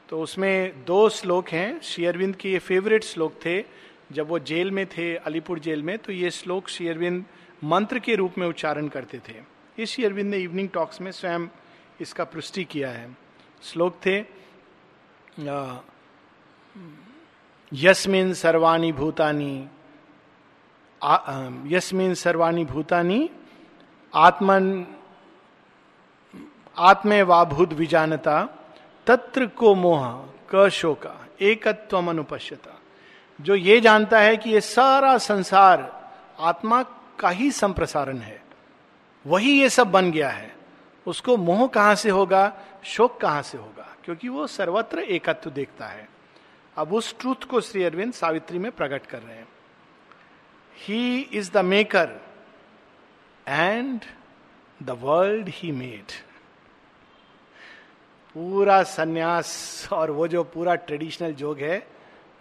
तो 0.09 0.21
उसमें 0.21 0.83
दो 0.85 1.07
श्लोक 1.09 1.49
हैं। 1.49 1.79
शेयरविंद 1.81 2.35
के 2.35 2.51
ये 2.51 2.59
फेवरेट 2.59 3.03
श्लोक 3.03 3.39
थे। 3.45 3.63
जब 4.11 4.27
वो 4.27 4.39
जेल 4.39 4.71
में 4.71 4.85
थे, 4.87 5.15
अलीपुर 5.15 5.59
जेल 5.59 5.83
में 5.83 5.97
तो 5.97 6.11
ये 6.11 6.31
श्लोक 6.31 6.69
शेयरविंद 6.69 7.25
मंत्र 7.63 7.99
के 7.99 8.15
रूप 8.15 8.37
में 8.37 8.47
उच्चारण 8.47 8.87
करते 8.87 9.19
थे। 9.29 9.35
इस 9.77 9.89
शेयरविंद 9.89 10.29
ने 10.31 10.37
इवनिंग 10.37 10.69
टॉक्स 10.69 11.01
में 11.01 11.11
स्वयं 11.11 11.47
इसका 12.01 12.23
पुष्टि 12.23 12.63
किया 12.63 12.89
है। 12.89 13.09
श्लोक 13.63 13.99
थे 14.05 14.19
यस्मिन 17.71 18.33
सर्वाणी 18.33 18.91
भूतानी 18.91 19.53
यस्मिन 21.71 22.13
सर्वाणी 22.13 22.65
भूतानी 22.65 23.29
आत्मन, 24.13 24.85
आत्मे 26.77 27.21
वाभूत 27.23 27.73
विजानता, 27.73 28.41
तत्र 29.07 29.45
को 29.47 29.73
मोह, 29.75 30.07
क 30.53 30.69
शोका 30.71 31.13
एकत्व 31.41 31.97
अनुपश्यता 31.99 32.79
जो 33.39 33.55
ये 33.55 33.79
जानता 33.81 34.19
है 34.19 34.37
कि 34.37 34.49
ये 34.49 34.61
सारा 34.61 35.17
संसार 35.17 35.91
आत्मा 36.39 36.81
का 37.19 37.29
ही 37.29 37.51
संप्रसारण 37.51 38.17
है, 38.17 38.41
वही 39.25 39.51
ये 39.51 39.69
सब 39.69 39.91
बन 39.91 40.11
गया 40.11 40.29
है, 40.29 40.53
उसको 41.05 41.37
मोह 41.37 41.67
कहाँ 41.67 41.95
से 41.95 42.09
होगा, 42.09 42.51
शोक 42.83 43.19
कहाँ 43.21 43.41
से 43.41 43.57
होगा? 43.57 43.87
क्योंकि 44.05 44.29
वो 44.29 44.47
सर्वत्र 44.47 44.99
एकत्व 44.99 45.49
देखता 45.49 45.85
है। 45.85 46.07
अब 46.77 46.93
उस 46.93 47.17
ट्रूथ 47.19 47.43
को 47.49 47.61
श्री 47.61 47.83
अरविंद 47.83 48.13
सावित्री 48.13 48.59
में 48.59 48.71
प्रकट 48.71 49.05
कर 49.05 49.21
रहे 49.21 49.35
हैं। 49.35 49.47
He 50.77 51.19
is 51.19 51.51
the 51.51 51.57
maker 51.65 52.09
and 53.47 54.01
the 54.79 54.97
world 55.01 55.49
he 55.49 55.71
made 55.71 56.11
पूरा 58.35 58.81
सन्यास 58.83 59.87
और 59.93 60.11
वो 60.11 60.27
जो 60.27 60.43
पूरा 60.43 60.75
ट्रेडिशनल 60.75 61.33
जोग 61.33 61.59
है, 61.59 61.77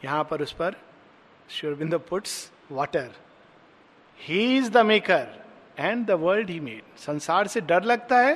यहाँ 0.04 0.24
पर 0.24 0.42
उस 0.42 0.52
पर 0.52 0.76
Sri Aurobindo 1.48 1.94
puts 2.08 2.50
water 2.72 3.10
he 4.20 4.56
is 4.56 4.70
the 4.70 4.84
maker 4.86 5.26
and 5.78 6.06
the 6.06 6.10
world 6.10 6.50
he 6.50 6.60
made 6.60 6.98
संसार 6.98 7.46
से 7.46 7.60
डर 7.60 7.84
लगता 7.84 8.18
है 8.18 8.34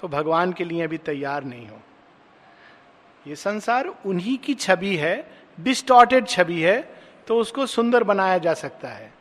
तो 0.00 0.08
भगवान 0.08 0.52
के 0.52 0.64
लिए 0.64 0.82
अभी 0.82 0.98
तैयार 0.98 1.44
नहीं 1.44 1.68
हो। 1.68 1.80
ये 3.26 3.36
संसार 3.36 3.86
उन्हीं 4.06 4.36
की 4.38 4.54
छवि 4.54 4.94
है 4.96 5.14
डिस्टॉर्टेड 5.58 6.26
छवि 6.26 6.60
है 6.62 6.80
तो 7.28 7.38
उसको 7.38 7.66
सुंदर 7.66 8.04
बनाया 8.04 8.38
जा 8.38 8.54
सकता 8.54 8.88
है। 8.88 9.12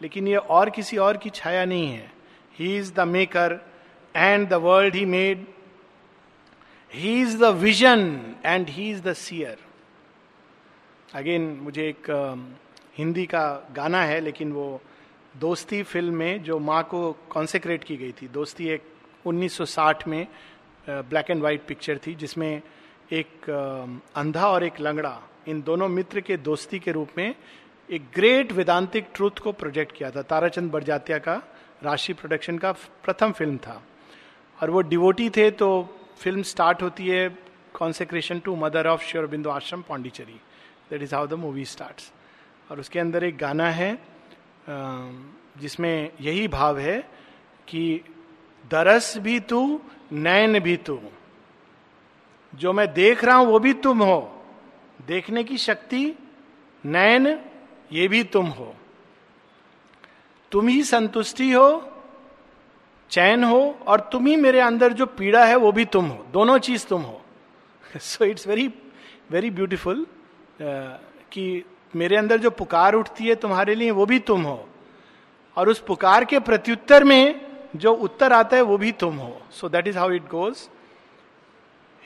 लेकिन 0.00 0.28
ये 0.28 0.36
और 0.36 0.70
किसी 0.70 0.96
और 0.96 1.16
की 1.16 1.30
छाया 1.30 1.64
नहीं 1.64 1.88
है। 1.88 2.12
He 2.58 2.76
is 2.78 2.92
the 2.94 3.00
maker 3.00 3.58
and 4.14 4.48
the 4.48 4.54
world 4.54 4.94
he 4.94 5.04
made 5.06 5.46
he 6.92 7.20
is 7.22 7.36
the 7.38 7.44
vision 7.56 8.20
and 8.46 8.68
he 8.68 8.90
is 8.90 9.02
the 9.02 9.12
seer 9.12 9.58
again 11.14 11.42
मुझे 11.62 11.88
एक 11.88 12.10
हिंदी 12.98 13.24
का 13.26 13.46
गाना 13.72 14.02
है, 14.02 14.20
लेकिन 14.20 14.52
वो 14.52 14.80
दोस्ती 15.36 15.82
फ़िल्म 15.82 16.14
में 16.14 16.42
जो 16.42 16.58
माँ 16.58 16.82
को 16.84 17.12
कॉन्सेक्रेट 17.30 17.84
की 17.84 17.96
गई 17.96 18.12
थी। 18.12 18.28
दोस्ती 18.28 18.68
एक 18.68 18.82
1960 19.26 20.06
में 20.08 20.26
ब्लैक 20.88 21.30
एंड 21.30 21.42
वाइट 21.42 21.62
पिक्चर 21.68 21.98
थी, 22.06 22.14
जिसमें 22.14 22.62
एक 23.12 23.50
अंधा 24.16 24.48
और 24.48 24.64
एक 24.64 24.80
लंगड़ा, 24.80 25.20
इन 25.48 25.62
दोनों 25.62 25.88
मित्र 25.88 26.20
के 26.20 26.36
दोस्ती 26.38 26.78
के 26.78 26.92
रूप 26.92 27.08
में 27.18 27.34
एक 27.88 28.02
ग्रेट 28.14 28.52
वेदांतिक 28.52 29.06
ट्रूथ 29.14 29.38
को 29.42 29.52
प्रोजेक्ट 29.52 29.96
किया 29.96 30.10
था। 30.10 30.22
ताराचंद 30.22 30.70
बरजातिया 30.72 31.18
का, 31.18 31.34
राशि 31.82 32.12
प्रोडक्शन 32.12 32.58
का 32.58 32.72
प्रथम 33.04 33.32
फ़िल्म 33.32 33.56
था। 33.58 33.82
और 34.58 34.70
वो 34.70 34.80
डिवोटी 34.82 35.28
थे 35.30 35.50
तो 35.52 35.68
फ़िल्म 36.18 36.42
स्टार्ट 36.44 36.82
होती 36.82 37.08
है 37.08 37.28
consecration 37.74 38.38
to 38.40 38.54
mother 38.56 38.86
of 38.86 39.02
Shri 39.04 39.26
Aurobindo 39.26 39.50
ashram 39.50 39.82
Pondicherry 39.88 40.40
that 40.90 41.02
is 41.02 41.14
how 41.14 41.26
the 41.26 41.34
movie 41.34 41.64
start 41.64 42.02
और 42.70 42.80
उसके 42.80 42.98
अंदर 42.98 43.24
एक 43.24 43.36
गाना 43.38 43.68
है 43.70 43.98
जिसमें 45.60 46.10
यही 46.20 46.46
भाव 46.48 46.78
है 46.78 46.98
कि 47.68 48.00
दरस 48.64 49.16
भी 49.18 49.38
तू, 49.40 49.80
नैन 50.12 50.58
भी 50.60 50.76
तू। 50.76 50.98
जो 52.54 52.72
मैं 52.72 52.92
देख 52.94 53.24
रहा 53.24 53.36
हूँ 53.36 53.46
वो 53.46 53.58
भी 53.58 53.72
तुम 53.74 54.02
हो। 54.02 54.20
देखने 55.06 55.44
की 55.44 55.58
शक्ति, 55.58 56.14
नयन, 56.84 57.26
ये 57.92 58.06
भी 58.08 58.22
तुम 58.24 58.46
हो। 58.48 58.74
तुम 60.52 60.68
ही 60.68 60.82
संतुष्टि 60.82 61.50
हो, 61.52 61.90
चैन 63.10 63.44
हो, 63.44 63.60
और 63.86 64.00
तुम 64.12 64.26
ही 64.26 64.36
मेरे 64.36 64.60
अंदर 64.60 64.92
जो 64.92 65.06
पीड़ा 65.08 65.44
है 65.44 65.56
वो 65.56 65.72
भी 65.72 65.84
तुम 65.84 66.06
हो। 66.06 66.24
दोनों 66.32 66.58
चीज़ 66.58 66.86
तुम 66.86 67.02
हो। 67.02 67.20
So 67.84 68.24
it's 68.24 68.46
very 68.48 68.66
very 69.30 69.50
beautiful 69.50 70.06
कि 70.60 71.64
मेरे 71.94 72.16
अंदर 72.16 72.38
जो 72.38 72.50
पुकार 72.50 72.94
उठती 72.94 73.26
है 73.26 73.34
तुम्हारे 73.34 73.74
लिए 73.74 73.90
वो 73.90 74.06
भी 74.06 74.18
तुम 74.20 74.42
हो। 74.42 74.68
और 75.56 75.68
उस 75.68 75.78
पुकार 75.78 76.24
के 76.24 76.38
प्रत्युत्तर 76.40 77.04
में 77.04 77.40
जो 77.76 77.92
उत्तर 77.94 78.32
आता 78.32 78.56
है 78.56 78.62
वो 78.62 78.78
भी 78.78 78.92
तुम 78.92 79.16
हो। 79.16 79.36
So 79.50 79.68
that 79.68 79.88
is 79.88 79.98
how 79.98 80.10
it 80.10 80.28
goes 80.28 80.68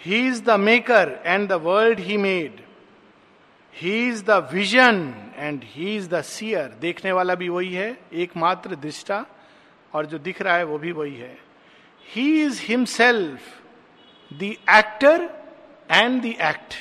he 0.00 0.26
is 0.28 0.42
the 0.44 0.50
maker 0.60 1.20
and 1.24 1.48
the 1.48 1.52
world 1.62 2.00
he 2.00 2.16
made 2.16 2.60
he 3.74 4.08
is 4.08 4.24
the 4.24 4.48
vision 4.52 5.14
and 5.36 5.62
he 5.64 5.96
is 5.96 6.08
the 6.08 6.20
seer 6.22 6.68
देखने 6.80 7.12
वाला 7.12 7.34
भी 7.34 7.48
वही 7.48 7.74
है, 7.74 7.96
एकमात्र 8.12 8.76
दृष्टा, 8.76 9.24
और 9.92 10.06
जो 10.06 10.18
दिख 10.18 10.42
रहा 10.42 10.56
है 10.56 10.64
वो 10.64 10.78
भी 10.78 10.92
वही 10.92 11.14
है। 11.14 11.36
He 12.06 12.42
is 12.44 12.60
himself 12.62 13.40
the 14.30 14.54
actor 14.70 15.28
and 15.90 16.22
the 16.22 16.26
act 16.26 16.74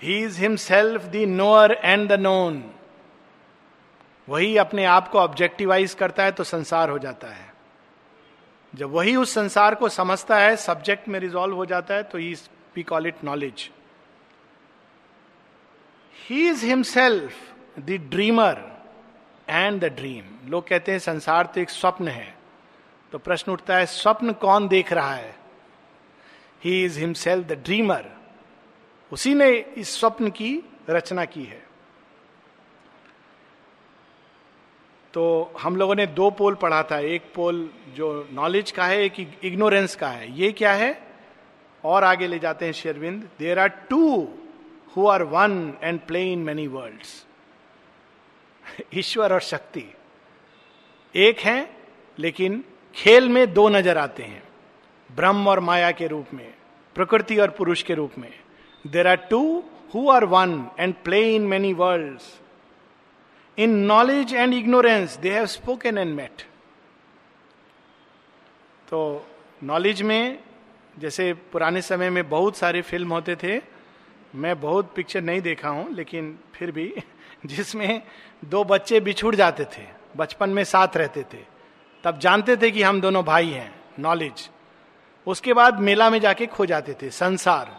he 0.00 0.18
is 0.18 0.40
himself 0.40 1.04
the 1.04 1.24
knower 1.28 1.72
and 1.72 2.08
the 2.08 2.20
known 2.20 2.62
वही 4.28 4.56
अपने 4.56 4.84
आप 4.84 5.08
को 5.08 5.18
ऑब्जेक्टिवाइज 5.18 5.94
करता 5.94 6.24
है 6.24 6.32
तो 6.32 6.44
संसार 6.44 6.90
हो 6.90 6.98
जाता 6.98 7.28
है। 7.28 7.49
जब 8.74 8.90
वही 8.90 9.16
उस 9.16 9.34
संसार 9.34 9.74
को 9.74 9.88
समझता 9.88 10.38
है 10.38 10.56
सब्जेक्ट 10.56 11.08
में 11.08 11.20
रिजॉल्व 11.20 11.54
हो 11.56 11.66
जाता 11.66 11.94
है 11.94 12.02
तो 12.02 12.18
he 12.18 12.34
we 12.76 12.82
call 12.82 13.06
it 13.06 13.24
knowledge 13.24 13.70
he 16.28 16.48
is 16.48 16.66
himself 16.66 17.32
the 17.78 17.90
dreamer 18.10 18.62
and 19.48 19.80
the 19.80 19.84
dream 19.84 20.50
लोग 20.50 20.68
कहते 20.68 20.92
हैं, 20.92 20.98
संसार 20.98 21.46
तो 21.46 21.60
एक 21.60 21.70
स्वप्न 21.70 22.08
है। 22.08 22.34
तो 23.12 23.18
प्रश्न 23.18 23.52
उठता 23.52 23.76
है, 23.76 23.86
स्वप्न 23.86 24.32
कौन 24.32 24.68
देख 24.68 24.92
रहा 24.92 25.14
है? 25.14 25.34
He 26.64 26.84
is 26.84 26.98
himself 26.98 27.46
the 27.46 27.52
dreamer 27.52 28.10
उसी 29.12 29.34
ने 29.34 29.50
इस 29.50 30.00
स्वप्न 30.00 30.30
की 30.30 30.62
रचना 30.90 31.24
की 31.24 31.44
है। 31.44 31.69
तो 35.14 35.52
हम 35.60 35.76
लोगों 35.76 35.94
ने 35.94 36.06
दो 36.06 36.30
पोल 36.30 36.54
पढ़ा 36.54 36.82
था, 36.82 36.98
एक 36.98 37.22
पोल 37.34 37.68
जो 37.94 38.28
नॉलेज 38.32 38.70
का 38.70 38.84
है, 38.86 39.04
एक 39.04 39.44
इग्नोरेंस 39.44 39.96
का 39.96 40.08
है। 40.08 40.30
ये 40.38 40.50
क्या 40.52 40.72
है? 40.72 40.98
और 41.84 42.04
आगे 42.04 42.26
ले 42.26 42.38
जाते 42.38 42.64
हैं 42.64 42.72
Sri Aurobindo. 42.72 43.28
There 43.38 43.58
are 43.58 43.68
two 43.90 44.28
who 44.96 45.06
are 45.08 45.22
one 45.22 45.74
and 45.82 46.00
play 46.00 46.22
in 46.32 46.38
many 46.38 46.66
world 46.66 47.02
Ishwar 48.94 49.32
और 49.32 49.40
शक्ति। 49.40 49.84
एक 51.14 51.38
है, 51.38 51.70
लेकिन 52.18 52.64
खेल 52.94 53.28
में 53.28 53.52
दो 53.52 53.68
नज़र 53.68 53.98
आते 53.98 54.22
हैं। 54.22 54.42
ब्रह्म 55.10 55.48
और 55.48 55.60
माया 55.60 55.90
के 55.92 56.06
रूप 56.06 56.26
में, 56.34 56.52
प्रकृति 56.96 57.38
और 57.38 57.50
पुरुष 57.50 57.82
के 57.82 57.94
रूप 57.94 58.12
में। 58.18 58.32
There 58.84 59.06
are 59.06 59.16
two 59.30 59.42
who 59.94 60.08
are 60.10 60.24
one 60.24 60.64
and 60.78 60.94
play 61.04 61.22
in 61.34 61.42
many 61.42 61.72
world 61.72 62.20
in 63.60 63.74
knowledge 63.86 64.34
and 64.34 64.54
ignorance 64.54 65.16
they 65.18 65.30
have 65.30 65.46
spoken 65.46 65.98
and 65.98 66.14
met 66.14 66.42
तो 68.88 69.26
नॉलेज 69.62 70.02
में, 70.02 70.38
जैसे 70.98 71.32
पुराने 71.52 71.82
समय 71.82 72.10
में 72.10 72.28
बहुत 72.28 72.56
सारे 72.56 72.82
फ़िल्म 72.82 73.12
होते 73.12 73.36
थे, 73.36 73.60
मैं 74.34 74.60
बहुत 74.60 74.92
पिक्चर 74.94 75.22
नहीं 75.22 75.40
देखा 75.40 75.68
हूँ, 75.68 75.92
लेकिन 75.94 76.38
फिर 76.54 76.70
भी 76.70 76.92
जिसमें 77.46 78.02
दो 78.44 78.64
बच्चे 78.64 79.00
बिछुड़ 79.00 79.34
जाते 79.34 79.64
थे, 79.66 79.86
बचपन 80.16 80.50
में 80.50 80.62
साथ 80.64 80.96
रहते 80.96 81.22
थे, 81.32 81.44
तब 82.04 82.18
जानते 82.18 82.56
थे 82.56 82.70
कि 82.70 82.82
हम 82.82 83.00
दोनों 83.00 83.24
भाई 83.24 83.48
हैं 83.48 83.72
नॉलेज 83.98 84.48
उसके 85.26 85.52
बाद 85.52 85.78
मेला 85.78 86.10
में 86.10 86.18
जाके 86.20 86.46
खो 86.46 86.66
जाते 86.66 86.94
थे, 87.02 87.10
संसार। 87.10 87.76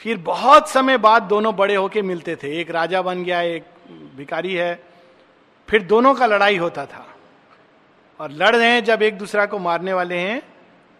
फिर 0.00 0.18
बहुत 0.18 0.68
समय 0.68 0.98
बाद 0.98 1.22
दोनों 1.22 1.54
बड़े 1.56 1.74
होके 1.74 2.02
मिलते 2.02 2.36
थे, 2.36 2.60
एक 2.60 2.70
राजा 2.70 3.02
बन 3.02 3.22
गया, 3.24 3.40
एक 3.40 3.64
भिकारी 4.16 4.54
है, 4.54 4.82
फिर 5.68 5.82
दोनों 5.82 6.14
का 6.14 6.26
लड़ाई 6.26 6.56
होता 6.56 6.86
था। 6.86 7.06
और 8.20 8.30
लड़ 8.30 8.56
रहे 8.56 8.70
हैं, 8.70 8.84
जब 8.84 9.02
एक 9.02 9.18
दूसरा 9.18 9.46
को 9.46 9.58
मारने 9.58 9.92
वाले 9.92 10.14
हैं 10.14 10.40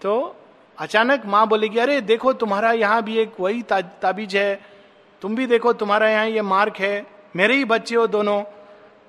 तो 0.01 0.37
अचानक 0.79 1.27
माँ 1.27 1.47
बोलेगी 1.49 1.79
अरे, 1.79 2.01
देखो, 2.01 2.33
तुम्हारा 2.33 2.73
यहाँ 2.73 3.03
भी 3.03 3.19
एक 3.19 3.33
वही 3.41 3.63
ताबीज 3.73 4.37
है। 4.37 4.61
तुम 5.23 5.37
भी 5.37 5.47
देखो, 5.47 5.73
तुम्हारा 5.73 6.09
यहाँ 6.09 6.27
ये 6.27 6.43
मार्क 6.43 6.77
है। 6.77 7.07
मेरे 7.37 7.55
ही 7.55 7.65
बच्चे 7.65 7.95
हो 7.95 8.07
दोनों। 8.07 8.43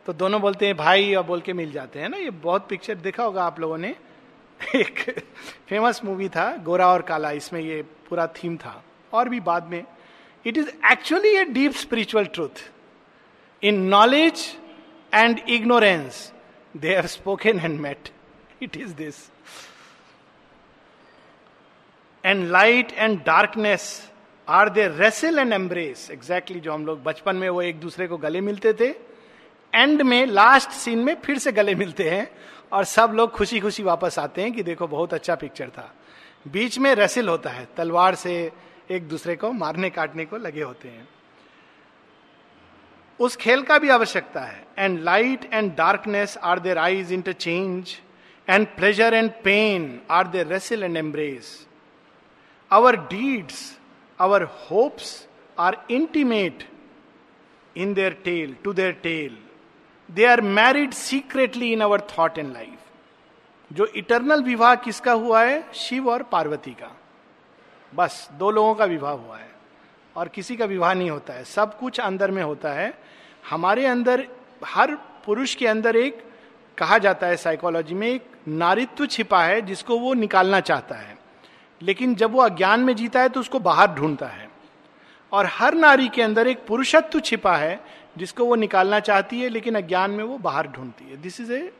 तो 0.05 0.13
दोनों 0.13 0.41
बोलते 0.41 0.65
हैं, 0.65 0.77
भाई, 0.77 1.13
और 1.15 1.23
बोल 1.23 1.41
के 1.41 1.53
मिल 1.53 1.71
जाते 1.71 1.99
हैं 1.99 2.09
ना। 2.09 2.17
ये 2.17 2.29
बहुत 2.29 2.67
पिक्चर 2.69 2.95
देखा 2.95 3.23
होगा 3.23 3.43
आप 3.43 3.59
लोगों 3.59 3.77
ने। 3.77 3.95
एक 4.75 5.19
फ़ेमस 5.69 6.01
मूवी 6.05 6.29
था, 6.29 6.57
गोरा 6.57 6.87
और 6.87 7.01
काला, 7.01 7.31
इसमें 7.31 7.61
ये 7.61 7.81
पूरा 8.09 8.27
थीम 8.27 8.57
था। 8.57 8.83
और 9.13 9.29
भी 9.29 9.39
बाद 9.39 9.63
में। 9.63 9.83
It 10.45 10.57
is 10.57 10.69
actually 10.91 11.29
a 11.29 11.43
deep 11.45 11.71
spiritual 11.71 12.25
truth 12.25 12.69
in 13.63 13.81
knowledge 13.81 14.57
and 15.13 15.39
ignorance 15.49 16.33
they 16.77 16.95
are 16.95 17.07
spoken 17.07 17.59
and 17.59 17.79
met 17.79 18.09
it 18.61 18.77
is 18.77 18.93
this 18.93 19.15
and 22.25 22.47
light 22.47 22.91
and 22.91 23.19
darkness 23.23 24.11
are 24.47 24.69
they 24.69 24.87
wrestle 24.87 25.39
and 25.39 25.53
embrace 25.53 26.09
exactly 26.11 26.59
जो 26.59 26.73
हम 26.73 26.85
लोग 26.85 27.03
बचपन 27.03 27.35
में 27.35 27.49
वो 27.49 27.61
एक 27.61 27.79
दूसरे 27.79 28.07
को 28.07 28.17
गले 28.17 28.41
मिलते 28.41 28.73
थे 28.73 28.89
एंड 29.73 30.01
में 30.01 30.25
लास्ट 30.25 30.69
सीन 30.69 30.99
में 30.99 31.15
फिर 31.15 31.37
से 31.37 31.51
गले 31.51 31.75
मिलते 31.75 32.09
हैं 32.09 32.29
और 32.71 32.83
सब 32.83 33.11
लोग 33.15 33.31
खुशी 33.31 33.59
खुशी 33.59 33.83
वापस 33.83 34.19
आते 34.19 34.41
हैं 34.41 34.53
कि 34.53 34.63
देखो 34.63 34.87
बहुत 34.87 35.13
अच्छा 35.13 35.35
पिक्चर 35.35 35.69
था। 35.69 35.93
बीच 36.47 36.77
में 36.79 36.95
रेसिल 36.95 37.29
होता 37.29 37.49
है, 37.49 37.67
तलवार 37.77 38.15
से 38.15 38.51
एक 38.91 39.07
दूसरे 39.07 39.35
को 39.35 39.51
मारने 39.51 39.89
काटने 39.89 40.25
को 40.25 40.37
लगे 40.37 40.61
होते 40.61 40.87
हैं। 40.87 41.07
उस 43.19 43.35
खेल 43.35 43.61
का 43.63 43.77
भी 43.79 43.89
आवश्यकता 43.89 44.41
है। 44.41 44.65
And 44.77 44.99
light 44.99 45.49
and 45.53 45.75
darkness 45.75 46.37
are 46.37 46.59
their 46.59 46.77
eyes 46.77 47.11
interchange 47.13 47.95
and 48.47 48.67
pleasure 48.67 49.13
and 49.13 49.31
pain 49.43 49.99
are 50.11 50.27
their 50.27 50.47
wrestle 50.47 50.83
and 50.83 50.97
embrace 50.97 51.67
our 52.71 52.95
deeds 52.95 53.77
our 54.19 54.43
hopes 54.43 55.27
are 55.59 55.77
intimate 55.91 56.63
in 57.75 57.93
their 57.93 58.13
tale 58.25 58.55
to 58.63 58.73
their 58.73 58.91
tale 59.03 59.37
they 60.09 60.25
are 60.25 60.41
married 60.41 60.91
secretly 60.91 61.73
in 61.73 61.81
our 61.81 62.01
thought 62.17 62.37
and 62.37 62.53
life 62.53 62.73
जो 63.71 63.85
eternal 63.85 64.43
विवाह 64.43 64.75
किसका 64.75 65.11
हुआ 65.11 65.43
है? 65.43 65.73
शिव 65.73 66.09
और 66.09 66.23
पार्वती 66.23 66.71
का। 66.71 66.95
बस, 67.95 68.29
दो 68.33 68.51
लोगों 68.51 68.75
का 68.75 68.85
विवाह 68.85 69.13
हुआ 69.13 69.37
है। 69.37 69.56
और 70.17 70.27
किसी 70.27 70.55
का 70.55 70.65
विवाह 70.65 70.93
नहीं 70.93 71.09
होता 71.09 71.33
है। 71.33 71.43
सब 71.43 71.79
कुछ 71.79 71.99
अंदर 71.99 72.31
में 72.31 72.43
होता 72.43 72.71
है। 72.73 72.93
हमारे 73.49 73.85
अंदर, 73.85 74.27
हर 74.65 74.95
पुरुष 75.25 75.55
के 75.55 75.67
अंदर 75.67 75.95
एक, 75.95 76.23
कहा 76.77 76.97
जाता 76.97 77.27
है 77.27 77.37
साइकोलॉजी 77.37 77.95
में, 77.95 78.07
एक 78.07 78.31
नारित्व 78.47 79.05
छिपा 79.05 79.43
है 79.43 79.61
जिसको 79.61 79.99
वो 79.99 80.13
निकालना 80.13 80.59
चाहता 80.59 80.95
है। 80.95 81.17
लेकिन 81.81 82.15
जब 82.15 82.31
वो 82.31 82.41
अज्ञान 82.41 82.79
में 82.79 82.95
जीता 82.95 83.21
है 83.21 83.29
तो 83.29 83.39
उसको 83.39 83.59
बाहर 83.59 83.87
ढूंढता 83.87 84.27
है। 84.27 84.49
और 85.31 85.45
हर 85.45 85.73
नारी 85.73 86.09
के 86.09 86.21
अंदर 86.21 86.47
एक 86.47 86.65
पुरुषत्व 86.65 87.19
छिपा 87.19 87.55
है 87.57 87.79
जिसको 88.17 88.45
वो 88.45 88.55
निकालना 88.55 88.99
चाहती 88.99 89.41
है, 89.41 89.49
लेकिन 89.49 89.75
अज्ञान 89.75 90.11
में 90.11 90.23
वो 90.23 90.37
बाहर 90.37 90.67
ढूंढती 90.67 91.09
है। 91.09 91.17
This 91.17 91.39
is 91.41 91.53
a 91.53 91.71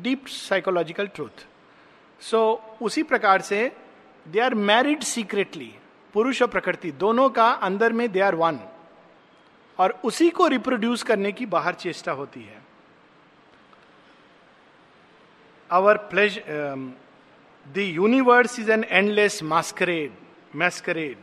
deep 0.00 0.26
psychological 0.26 1.06
truth 1.06 1.46
so 2.20 2.42
उसी 2.82 3.02
प्रकार 3.02 3.40
से 3.40 3.72
दे 4.28 4.40
आर 4.40 4.54
मैरिड 4.54 5.02
सीक्रेटली 5.02 5.74
पुरुष 6.12 6.42
और 6.42 6.48
प्रकृति 6.48 6.92
दोनों 6.92 7.30
का 7.30 7.50
अंदर 7.50 7.92
में 7.92 8.12
दे 8.12 8.20
आर 8.20 8.34
वन 8.34 8.60
और 9.78 10.00
उसी 10.04 10.30
को 10.30 10.46
रिप्रोड्यूस 10.46 11.02
करने 11.02 11.32
की 11.32 11.46
बाहर 11.46 11.74
चेष्टा 11.74 12.12
होती 12.12 12.42
है। 12.42 12.62
Pleasure 15.72 16.42
um, 16.42 16.90
the 17.76 17.98
universe 17.98 18.58
is 18.58 18.68
an 18.68 18.84
endless 18.84 19.42
masquerade 19.42 20.10
masquerade. 20.56 21.16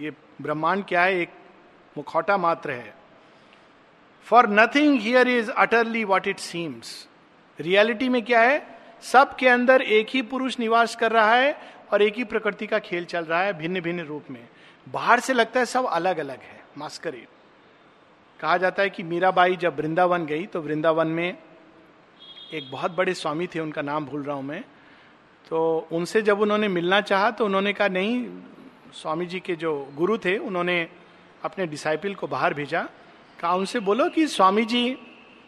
ये 0.00 0.10
ब्रह्मांड 0.42 0.84
क्या 0.84 1.02
है? 1.02 1.20
एक 1.20 1.30
मुखौटा 1.96 2.36
मात्र 2.36 2.70
है। 2.70 2.94
For 4.24 4.48
nothing 4.48 5.00
here 5.00 5.28
is 5.28 5.50
utterly 5.50 6.04
what 6.04 6.26
it 6.26 6.38
seems 6.38 7.08
reality 7.60 8.08
में 8.08 8.24
क्या 8.24 8.40
है? 8.40 8.78
सबके 9.02 9.48
अंदर 9.48 9.82
एक 9.82 10.06
ही 10.10 10.22
पुरुष 10.22 10.58
निवास 10.58 10.96
कर 10.96 11.12
रहा 11.12 11.34
है 11.34 11.72
और 11.92 12.02
एक 12.02 12.16
ही 12.16 12.24
प्रकृति 12.24 12.66
का 12.66 12.78
खेल 12.80 13.04
चल 13.04 13.24
रहा 13.24 13.42
है 13.42 13.52
भिन्न 13.52 13.80
भिन्न 13.80 14.04
रूप 14.04 14.30
में। 14.30 14.46
बाहर 14.86 15.20
से 15.20 15.32
लगता 15.32 15.60
है 15.60 15.66
सब 15.66 15.86
अलग 15.86 16.18
अलग 16.18 16.40
है। 16.42 16.60
मास्करेड 16.78 17.26
कहा 18.40 18.56
जाता 18.56 18.82
है 18.82 18.90
कि 18.90 19.02
मीराबाई 19.02 19.56
जब 19.56 19.76
वृंदावन 19.76 20.24
गई 20.26 20.46
तो 20.46 20.60
वृंदावन 20.60 21.08
में 21.08 21.36
एक 22.52 22.70
बहुत 22.70 22.90
बड़े 22.90 23.14
स्वामी 23.14 23.46
थे, 23.46 23.60
उनका 23.60 23.82
नाम 23.82 24.06
भूल 24.06 24.22
रहा 24.22 24.36
हूँ 24.36 24.44
मैं। 24.44 24.62
तो 25.46 25.88
उनसे 25.92 26.22
जब 26.22 26.40
उन्होंने 26.40 26.68
मिलना 26.68 27.00
चाहा 27.02 27.30
तो 27.30 27.44
उन्होंने 27.44 27.72
कहा, 27.72 27.88
नहीं 27.88 28.26
स्वामी 28.94 29.26
जी 29.26 29.40
के 29.40 29.56
जो 29.56 29.72
गुरु 29.96 30.18
थे, 30.18 30.36
उन्होंने 30.38 30.88
अपने 31.44 31.66
डिसाइपल 31.66 32.14
को 32.14 32.26
बाहर 32.26 32.54
भेजा। 32.54 32.82
कहा, 33.38 33.54
उनसे 33.54 33.80
बोलो 33.80 34.08
कि 34.08 34.26
स्वामी 34.28 34.64
जी 34.64 34.88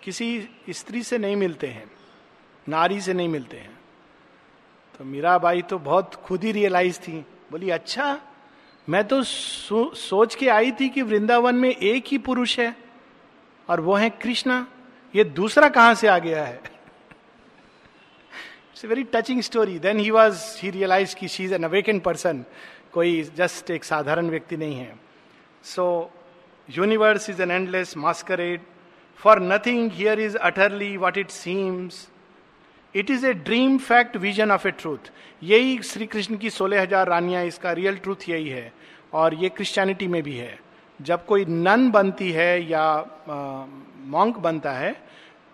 किसी 0.02 0.48
स्त्री 0.70 1.02
से 1.02 1.18
नहीं 1.18 1.36
मिलते 1.36 1.66
हैं, 1.66 1.90
नारी 2.66 3.00
से 3.00 3.12
नहीं 3.12 3.28
मिलते 3.28 3.56
हैं। 3.56 3.78
तो 4.98 5.04
मीराबाई 5.04 5.62
तो 5.62 5.78
बहुत 5.78 6.14
खुद 6.14 6.44
ही 6.44 6.52
रियलाइज़ 6.52 6.98
थी। 7.00 7.24
बोली 7.50 7.70
अच्छा 7.70 8.20
मैं 8.88 9.02
तो 9.08 9.22
सो, 9.22 9.94
सोच 9.94 10.34
के 10.34 10.48
आई 10.48 10.72
थी 10.72 10.88
कि 10.88 11.02
वृंदावन 11.02 11.54
में 11.54 11.70
एक 11.70 12.04
ही 12.08 12.18
पुरुष 12.18 12.58
है 12.58 12.74
और 13.68 13.80
वो 13.80 13.94
है 13.94 14.10
कृष्णा। 14.10 14.66
ये 15.14 15.24
दूसरा 15.24 15.68
कहाँ 15.68 15.94
से 15.94 16.08
आ 16.08 16.18
गया 16.18 16.44
है? 16.44 16.60
It's 18.72 18.84
very 18.84 19.02
touching 19.14 19.40
story 19.42 19.78
then 19.78 19.98
he 19.98 20.10
was 20.10 20.42
he 20.62 20.70
realize 20.70 21.14
की 21.16 21.28
she 21.28 21.44
is 21.44 21.54
an 21.54 21.64
awakened 21.64 22.00
person 22.02 22.44
कोई 22.92 23.22
जस्ट 23.36 23.70
एक 23.70 23.84
साधारण 23.84 24.30
व्यक्ति 24.30 24.56
नहीं 24.56 24.76
है। 24.76 24.94
So 25.64 26.10
universe 26.68 27.30
is 27.30 27.42
an 27.42 27.50
endless 27.50 27.96
masquerade 27.96 28.60
for 29.20 29.40
nothing 29.42 29.90
here 29.92 30.20
is 30.20 30.36
utterly 30.38 30.96
what 30.96 31.18
it 31.18 31.30
seems 31.30 32.08
it 32.94 33.10
is 33.10 33.26
a 33.26 33.32
dream 33.34 33.78
fact 33.80 34.16
vision 34.16 34.50
of 34.50 34.66
a 34.68 34.70
truth 34.72 35.10
यही 35.42 35.78
श्री 35.82 36.06
कृष्ण 36.06 36.36
की 36.36 36.50
सोलह 36.50 36.82
हज़ार 36.82 37.08
रानियाँ 37.08 37.44
इसका 37.44 37.72
रियल 37.72 37.96
ट्रूथ 37.96 38.28
यही 38.28 38.48
है। 38.48 38.72
और 39.12 39.34
ये 39.34 39.48
क्रिश्चियनिटी 39.48 40.06
में 40.08 40.22
भी 40.22 40.36
है। 40.36 40.58
जब 41.00 41.24
कोई 41.26 41.44
नन 41.44 41.90
बनती 41.90 42.30
है 42.32 42.62
या 42.62 42.84
मॉन्क 44.08 44.38
बनता 44.38 44.72
है 44.72 44.92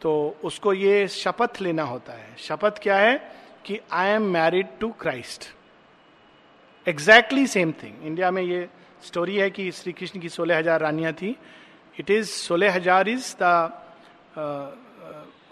तो 0.02 0.12
उसको 0.44 0.72
ये 0.72 1.06
शपथ 1.08 1.60
लेना 1.62 1.82
होता 1.84 2.12
है। 2.12 2.36
शपथ 2.38 2.78
क्या 2.82 2.96
है? 2.96 3.16
कि 3.66 3.78
I 3.92 4.08
am 4.08 4.22
married 4.32 4.66
to 4.80 4.88
Christ 5.00 5.44
exactly 6.86 7.46
same 7.46 7.72
thing 7.82 8.06
India 8.06 8.30
में 8.30 8.42
ये 8.42 8.68
स्टोरी 9.02 9.36
है 9.36 9.50
कि 9.50 9.70
श्री 9.72 9.92
कृष्ण 9.92 10.20
की 10.20 10.28
सोलह 10.28 10.58
हज़ार 10.58 10.80
रानियाँ 10.80 11.12
थी। 11.12 11.36
इट 11.96 12.10
इज़ 12.10 12.28
सोलह 12.28 12.74
हज़ार 12.74 13.08
is 13.08 13.34
the 13.42 13.44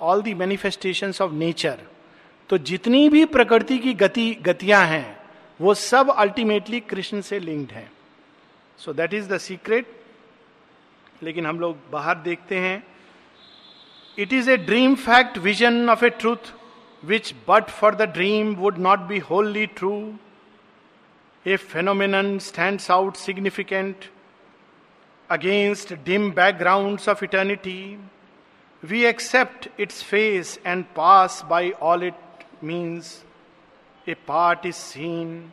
all 0.00 0.22
the 0.22 0.34
manifestation 0.34 1.12
of 1.22 1.32
nature 1.32 1.78
तो 2.50 2.58
जितनी 2.58 3.08
भी 3.08 3.24
प्रकृति 3.24 3.78
की 3.78 3.94
गति, 3.94 4.34
गतियाँ 4.42 4.84
हैं, 4.86 5.18
वो 5.60 5.74
सब 5.74 6.10
अल्टीमेटली 6.10 6.80
कृष्ण 6.80 7.20
से 7.20 7.38
लिंक्ड 7.38 7.72
हैं। 7.72 7.90
So 8.78 8.92
that 8.92 9.14
is 9.14 9.28
the 9.28 9.38
secret 9.38 9.86
लेकिन 11.22 11.46
हम 11.46 11.60
लोग 11.60 11.76
बाहर 11.92 12.14
देखते 12.14 12.58
हैं 12.58 12.82
it 14.18 14.32
is 14.32 14.50
a 14.50 14.56
dream 14.56 14.94
fact 14.94 15.38
vision 15.38 15.90
of 15.90 16.04
a 16.04 16.10
truth 16.10 16.52
which 17.04 17.34
but 17.48 17.64
for 17.70 17.94
the 17.94 18.02
dream 18.02 18.54
would 18.54 18.78
not 18.78 18.98
be 18.98 19.18
wholly 19.18 19.66
true 19.66 19.92
a 21.46 21.56
phenomenon 21.56 22.38
stand 22.38 22.80
out 22.90 23.16
significant 23.16 24.04
against 25.30 25.94
dim 25.94 26.30
background 26.30 27.00
of 27.08 27.24
eternity 27.24 27.98
we 28.84 29.04
accept 29.04 29.68
its 29.80 30.02
face 30.02 30.60
and 30.66 30.84
pass 30.84 31.42
by 31.44 31.70
all 31.70 32.02
it 32.02 32.14
means 32.64 33.24
a 34.08 34.14
part 34.14 34.66
is 34.66 34.74
seen 34.74 35.52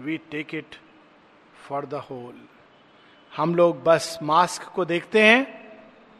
we 0.00 0.16
take 0.18 0.54
it 0.54 0.76
for 1.68 1.86
the 1.86 1.94
whole 1.94 2.34
हम 3.36 3.54
लोग 3.54 3.82
बस 3.84 4.18
mask 4.22 4.62
को 4.62 4.84
देखते 4.84 5.22
हैं 5.22 5.62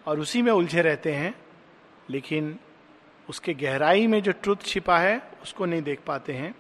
और 0.07 0.21
उसी 0.21 0.43
में 0.43 0.53
उलझे 0.53 0.83
रहते 0.83 1.13
हैं, 1.13 1.35
लेकिन 2.11 2.59
उसके 3.29 3.55
गहराई 3.55 4.07
में 4.07 4.23
जो 4.23 4.33
ट्रुथ 4.33 4.57
छिपा 4.57 4.99
है, 4.99 5.23
उसको 5.43 5.67
नहीं 5.67 5.83
देख 5.83 6.01
पाते 6.07 6.33
हैं। 6.33 6.55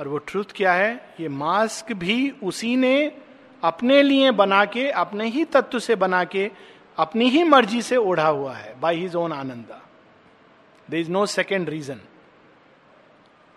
और 0.00 0.08
वो 0.08 0.18
ट्रुथ 0.18 0.44
क्या 0.54 0.72
है? 0.72 1.14
ये 1.20 1.28
मास्क 1.28 1.92
भी 1.92 2.30
उसी 2.30 2.76
ने 2.76 3.12
अपने 3.64 4.02
लिए 4.02 4.30
बना 4.30 4.64
के, 4.64 4.90
अपने 4.90 5.26
ही 5.26 5.44
तत्व 5.44 5.78
से 5.78 5.96
बना 5.96 6.24
के 6.24 6.50
अपनी 7.00 7.28
ही 7.30 7.42
मर्ज़ी 7.44 7.82
से 7.82 7.96
ओढ़ा 7.96 8.26
हुआ 8.28 8.54
है 8.54 8.78
by 8.80 8.96
his 8.96 9.14
own 9.16 9.32
Ananda. 9.32 9.80
There 10.88 11.00
is 11.00 11.10
no 11.10 11.24
second 11.26 11.68
reason 11.68 12.00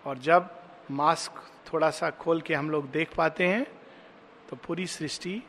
और 0.06 0.18
जब 0.18 0.48
मास्क 0.90 1.42
थोड़ा 1.66 1.90
सा 1.90 2.10
खोल 2.12 2.40
के 2.40 2.54
हम 2.54 2.70
लोग 2.70 2.90
देख 2.90 3.14
पाते 3.16 3.46
हैं 3.46 3.66
तो 4.50 4.56
पूरी 4.56 4.86
सृष्टि 4.86 5.42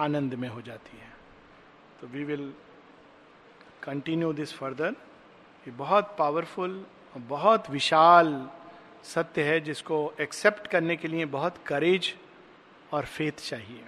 आनंद 0.00 0.34
में 0.34 0.48
हो 0.48 0.60
जाती 0.62 0.98
है। 0.98 1.12
तो 2.00 2.06
we 2.06 2.24
will 2.24 2.52
continue 3.82 4.32
this 4.32 4.52
further 4.52 4.90
ये 5.66 5.70
बहुत 5.72 6.14
पावरफुल 6.18 6.84
बहुत 7.16 7.70
विशाल 7.70 8.28
सत्य 9.04 9.42
है, 9.42 9.60
जिसको 9.60 9.96
एक्सेप्ट 10.20 10.66
करने 10.66 10.96
के 10.96 11.08
लिए 11.08 11.24
बहुत 11.28 11.58
करेज 11.66 12.14
और 12.92 13.04
फेथ 13.06 13.46
चाहिए। 13.48 13.84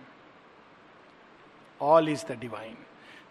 All 1.80 2.08
is 2.08 2.24
the 2.26 2.38
divine 2.40 2.76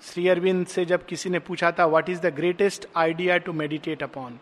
Shri 0.05 0.27
Aurobindo 0.27 0.65
से 0.67 0.85
जब 0.85 1.05
किसी 1.05 1.29
ने 1.29 1.39
पूछा 1.39 1.71
था 1.71 1.85
what 1.85 2.09
is 2.09 2.19
the 2.21 2.33
greatest 2.35 2.85
idea 2.95 3.37
to 3.37 3.53
meditate 3.53 4.03
upon 4.03 4.37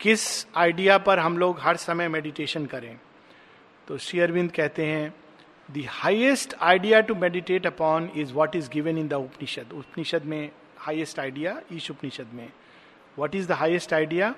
किस 0.00 0.22
आइडिया 0.56 0.96
पर 0.98 1.18
हम 1.18 1.38
लोग 1.38 1.60
हर 1.60 1.76
समय 1.76 2.08
मेडिटेशन 2.08 2.66
करें? 2.66 2.98
तो 3.88 3.98
श्री 3.98 4.20
अरविंद 4.20 4.50
कहते 4.52 4.86
हैं 4.86 5.14
the 5.68 5.84
highest 5.88 6.54
idea 6.60 7.00
to 7.00 7.14
meditate 7.14 7.66
upon 7.66 8.10
is 8.16 8.32
what 8.32 8.56
is 8.56 8.70
given 8.70 8.98
in 8.98 9.08
the 9.08 9.14
Upanishad 9.14 9.72
Upanishad 9.72 10.24
में 10.24 10.50
हाइएस्ट 10.78 11.20
आइडिया 11.20 11.60
ईश 11.72 11.90
उपनिषद 11.90 12.34
में। 12.34 12.48
What 13.18 13.34
is 13.34 13.48
the 13.48 13.52
highest 13.52 13.94
idea 13.94 14.34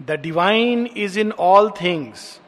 the 0.00 0.20
divine 0.20 0.86
is 0.86 1.18
in 1.20 1.32
all 1.32 1.70
things 1.82 2.40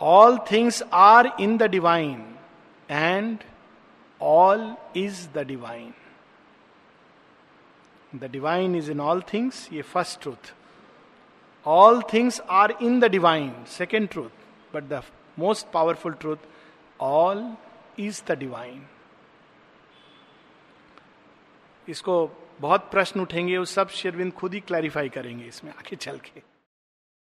all 0.00 0.38
things 0.52 0.82
are 0.92 1.32
in 1.40 1.56
the 1.56 1.70
divine 1.70 2.24
and 2.90 3.38
all 4.22 4.76
is 4.96 5.28
the 5.28 5.38
divine 5.38 5.92
the 8.14 8.24
divine 8.24 8.76
is 8.76 8.90
in 8.90 9.00
all 9.00 9.22
things 9.32 9.68
ये 9.72 9.82
first 9.82 10.20
truth 10.22 10.54
all 11.66 12.02
things 12.12 12.40
are 12.50 12.76
in 12.82 13.00
the 13.00 13.04
divine 13.04 13.64
second 13.68 14.08
truth 14.08 14.74
but 14.74 14.84
the 14.84 15.02
most 15.38 15.66
powerful 15.72 16.12
truth 16.12 16.48
all 17.00 17.56
is 17.98 18.22
the 18.28 18.38
divine 18.38 18.86
इसको 21.88 22.14
बहुत 22.60 22.90
प्रश्न 22.90 23.20
उठेंगे 23.20 23.56
उस 23.56 23.74
सब 23.74 23.88
शेरविंद 23.88 24.32
खुद 24.32 24.54
ही 24.54 24.60
clarify 24.60 25.08
करेंगे 25.08 25.44
इसमें, 25.44 25.72
आगे 25.72 25.96
चल 25.96 26.18
के। 26.18 26.51